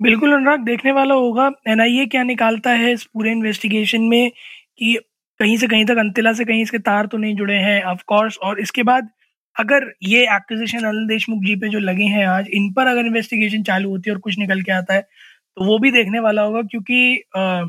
बिल्कुल 0.00 0.32
अनुराग, 0.32 0.60
देखने 0.60 0.92
वाला 0.92 1.14
होगा। 1.14 1.50
एनआईए 1.68 2.06
क्या 2.06 2.22
निकालता 2.22 2.70
है 2.72 2.92
इस 2.92 3.04
पूरे 3.04 3.32
इन्वेस्टिगेशन 3.32 4.02
में 4.02 4.30
कि 4.78 4.98
कहीं 5.42 5.56
से 5.56 5.66
कहीं 5.66 5.84
तक 5.84 5.98
अंतिला 5.98 6.32
से 6.32 6.44
कहीं 6.44 6.62
इसके 6.62 6.78
तार 6.80 7.06
तो 7.06 7.18
नहीं 7.18 7.34
जुड़े 7.36 7.54
हैं 7.60 7.82
ऑफ़ 7.84 8.02
कोर्स 8.06 8.36
और 8.42 8.60
इसके 8.60 8.82
बाद 8.82 9.08
अगर 9.56 9.84
ये 10.02 10.22
एक्विजिशन 10.34 10.84
अनिल 10.84 11.06
देशमुख 11.06 11.42
जी 11.44 11.54
पे 11.56 11.68
जो 11.68 11.78
लगे 11.78 12.04
हैं 12.08 12.26
आज 12.26 12.48
इन 12.54 12.72
पर 12.72 12.86
अगर 12.86 13.06
इन्वेस्टिगेशन 13.06 13.62
चालू 13.62 13.90
होती 13.90 14.10
है 14.10 14.14
और 14.14 14.20
कुछ 14.20 14.38
निकल 14.38 14.62
के 14.62 14.72
आता 14.72 14.94
है 14.94 15.00
तो 15.00 15.64
वो 15.64 15.78
भी 15.78 15.90
देखने 15.90 16.20
वाला 16.20 16.42
होगा 16.42 16.62
क्योंकि 16.62 17.00
आ, 17.36 17.62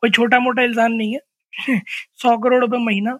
कोई 0.00 0.10
छोटा 0.10 0.38
मोटा 0.38 0.62
इल्ज़ाम 0.62 0.92
नहीं 0.92 1.14
है। 1.14 1.80
सौ 2.22 2.36
करोड़ 2.38 2.60
रुपए 2.60 2.78
महीना 2.84 3.14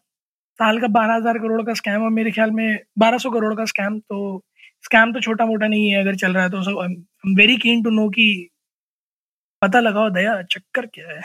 साल 0.58 0.80
का 0.80 0.88
बारह 0.88 1.14
हज़ार 1.14 1.38
करोड़ 1.38 1.62
का 1.62 1.74
स्कैम 1.74 2.02
और 2.02 2.10
मेरे 2.10 2.30
ख्याल 2.30 2.50
में 2.50 2.78
बारह 2.98 3.18
सौ 3.18 3.30
करोड़ 3.30 3.54
का 3.54 3.64
स्कैम 3.64 3.98
तो 4.00 4.20
स्कैम 4.84 5.12
तो 5.12 5.20
छोटा 5.20 5.46
मोटा 5.46 5.66
नहीं 5.66 5.90
है 5.90 6.00
अगर 6.00 6.16
चल 6.16 6.32
रहा 6.32 6.44
है 6.44 6.50
तो 6.50 7.34
वेरी 7.36 7.56
कीन 7.56 7.82
टू 7.82 7.90
नो 7.90 8.08
कि 8.08 8.26
पता 9.62 9.80
लगाओ 9.80 10.10
दया 10.10 10.40
चक्कर 10.42 10.86
क्या 10.86 11.08
है? 11.08 11.20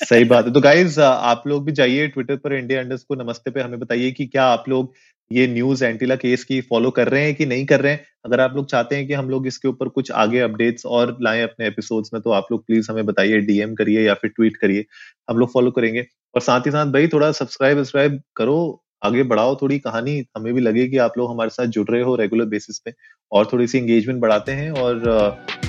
सही 0.00 0.24
बात 0.24 0.46
है। 0.46 0.52
तो 0.52 0.60
गाइज़ 0.60 1.00
आप 1.00 1.42
लोग 1.46 1.64
भी 1.64 1.72
जाइए 1.72 2.06
ट्विटर 2.08 2.36
पर 2.36 2.52
इंडिया 2.52 2.80
अंडर्स 2.80 3.02
को 3.02 3.14
नमस्ते 3.14 3.50
पे। 3.50 3.60
हमें 3.60 3.78
बताइए 3.80 4.10
कि 4.12 4.26
क्या 4.26 4.44
आप 4.44 4.68
लोग 4.68 4.92
ये 5.30 5.46
न्यूज़ 5.46 5.84
एंटीला 5.84 6.14
केस 6.16 6.44
की 6.44 6.60
फॉलो 6.60 6.90
कर 6.90 7.08
रहे 7.08 7.24
हैं 7.24 7.34
कि 7.34 7.46
नहीं 7.46 7.66
कर 7.66 7.80
रहे 7.80 7.92
हैं? 7.92 8.04
अगर 8.24 8.40
आप 8.40 8.56
लोग 8.56 8.66
चाहते 8.66 8.96
हैं 8.96 9.06
कि 9.06 9.14
हम 9.14 9.28
लोग 9.30 9.46
इसके 9.46 9.68
ऊपर 9.68 9.88
कुछ 9.88 10.10
आगे 10.12 10.40
अपडेट्स 10.40 10.86
और 10.86 11.16
लाएँ 11.22 11.42
अपने 11.42 11.66
एपिसोड्स 11.66 12.10
में 12.14 12.20
तो 12.22 12.30
आप 12.30 12.46
लोग 12.52 12.66
प्लीज़ 12.66 12.90
हमें 12.90 13.04
बताइए 13.06 13.40
डीएम 13.40 13.74
करिए 13.74 14.02
या 14.02 14.14
फिर 14.14 14.30
ट्वीट 14.30 14.56
करिए। 14.56 14.84
हम 15.30 15.38
लोग 15.38 15.52
फॉलो 15.52 15.70
करेंगे। 15.70 16.06
और 16.34 16.40
साथ 16.40 16.60
ही 16.60 16.70
साथ 16.70 16.86
भाई, 16.86 17.08
थोड़ा 17.08 17.30
सब्सक्राइब 17.32 17.78
वब्सक्राइब 17.78 18.20
करो। 18.36 18.82
आगे 19.04 19.22
बढ़ाओ 19.22 19.54
थोड़ी 19.62 19.78
कहानी। 19.78 20.18
हमें 20.36 20.52
भी 20.54 20.60
लगे 20.60 20.86
कि 20.88 20.96
आप 20.98 21.12
लोग 21.18 21.30
हमारे 21.30 21.50
साथ 21.50 21.66
जुड़ 21.66 21.88
रहे 21.90 22.02
हो 22.02 22.14
रेगुलर 22.16 22.44
बेसिस 22.46 22.78
पे। 22.78 22.90
और 23.32 23.48
थोड़ी 23.52 23.66
सी 23.66 23.78
एंगेजमेंट 23.78 24.20
बढ़ाते 24.20 24.52
हैं 24.52 24.70
और 24.72 25.06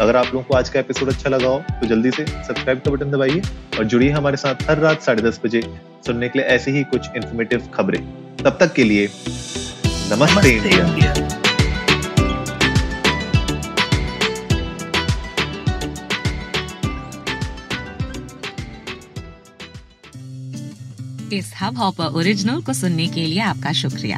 अगर 0.02 0.16
आप 0.16 0.26
लोगों 0.26 0.44
को 0.44 0.54
आज 0.56 0.70
का 0.70 0.80
एपिसोड 0.80 1.10
अच्छा 1.10 1.30
लगा 1.30 1.48
हो 1.48 1.60
तो 1.72 1.88
जल्दी 1.88 2.12
से 2.12 2.26
सब्सक्राइब 2.26 2.80
का 2.86 2.92
बटन 2.92 3.12
दबाइए 3.12 3.42
और 3.78 3.84
जुड़िए 3.86 4.10
हमारे 4.12 4.38
साथ 4.38 4.70
हर 4.70 4.78
रात 4.78 5.02
साढ़े 5.02 5.22
दस 5.22 5.40
बजे 5.46 5.62
सुनने 6.06 6.30
के 6.30 6.40
लिए 6.40 6.48
ऐसी 6.48 6.72
ही 6.72 6.84
कुछ 6.84 7.08
इन्फॉर्मेटिव 7.16 7.68
खबरें। 7.74 8.02
तब 8.38 8.58
तक 8.60 8.74
के 8.74 8.84
लिए 8.84 9.08
नमस्ते, 9.08 10.34
नमस्ते 10.34 10.50
इंडिया, 10.50 10.88
इंडिया। 10.88 11.14
इस 21.34 21.54
हब 21.62 21.78
हॉपर 21.78 22.18
ओरिजिनल 22.20 22.62
को 22.62 22.74
सुनने 22.74 23.08
के 23.08 23.26
लिए 23.26 23.40
आपका 23.42 23.72
शुक्रिया। 23.74 24.18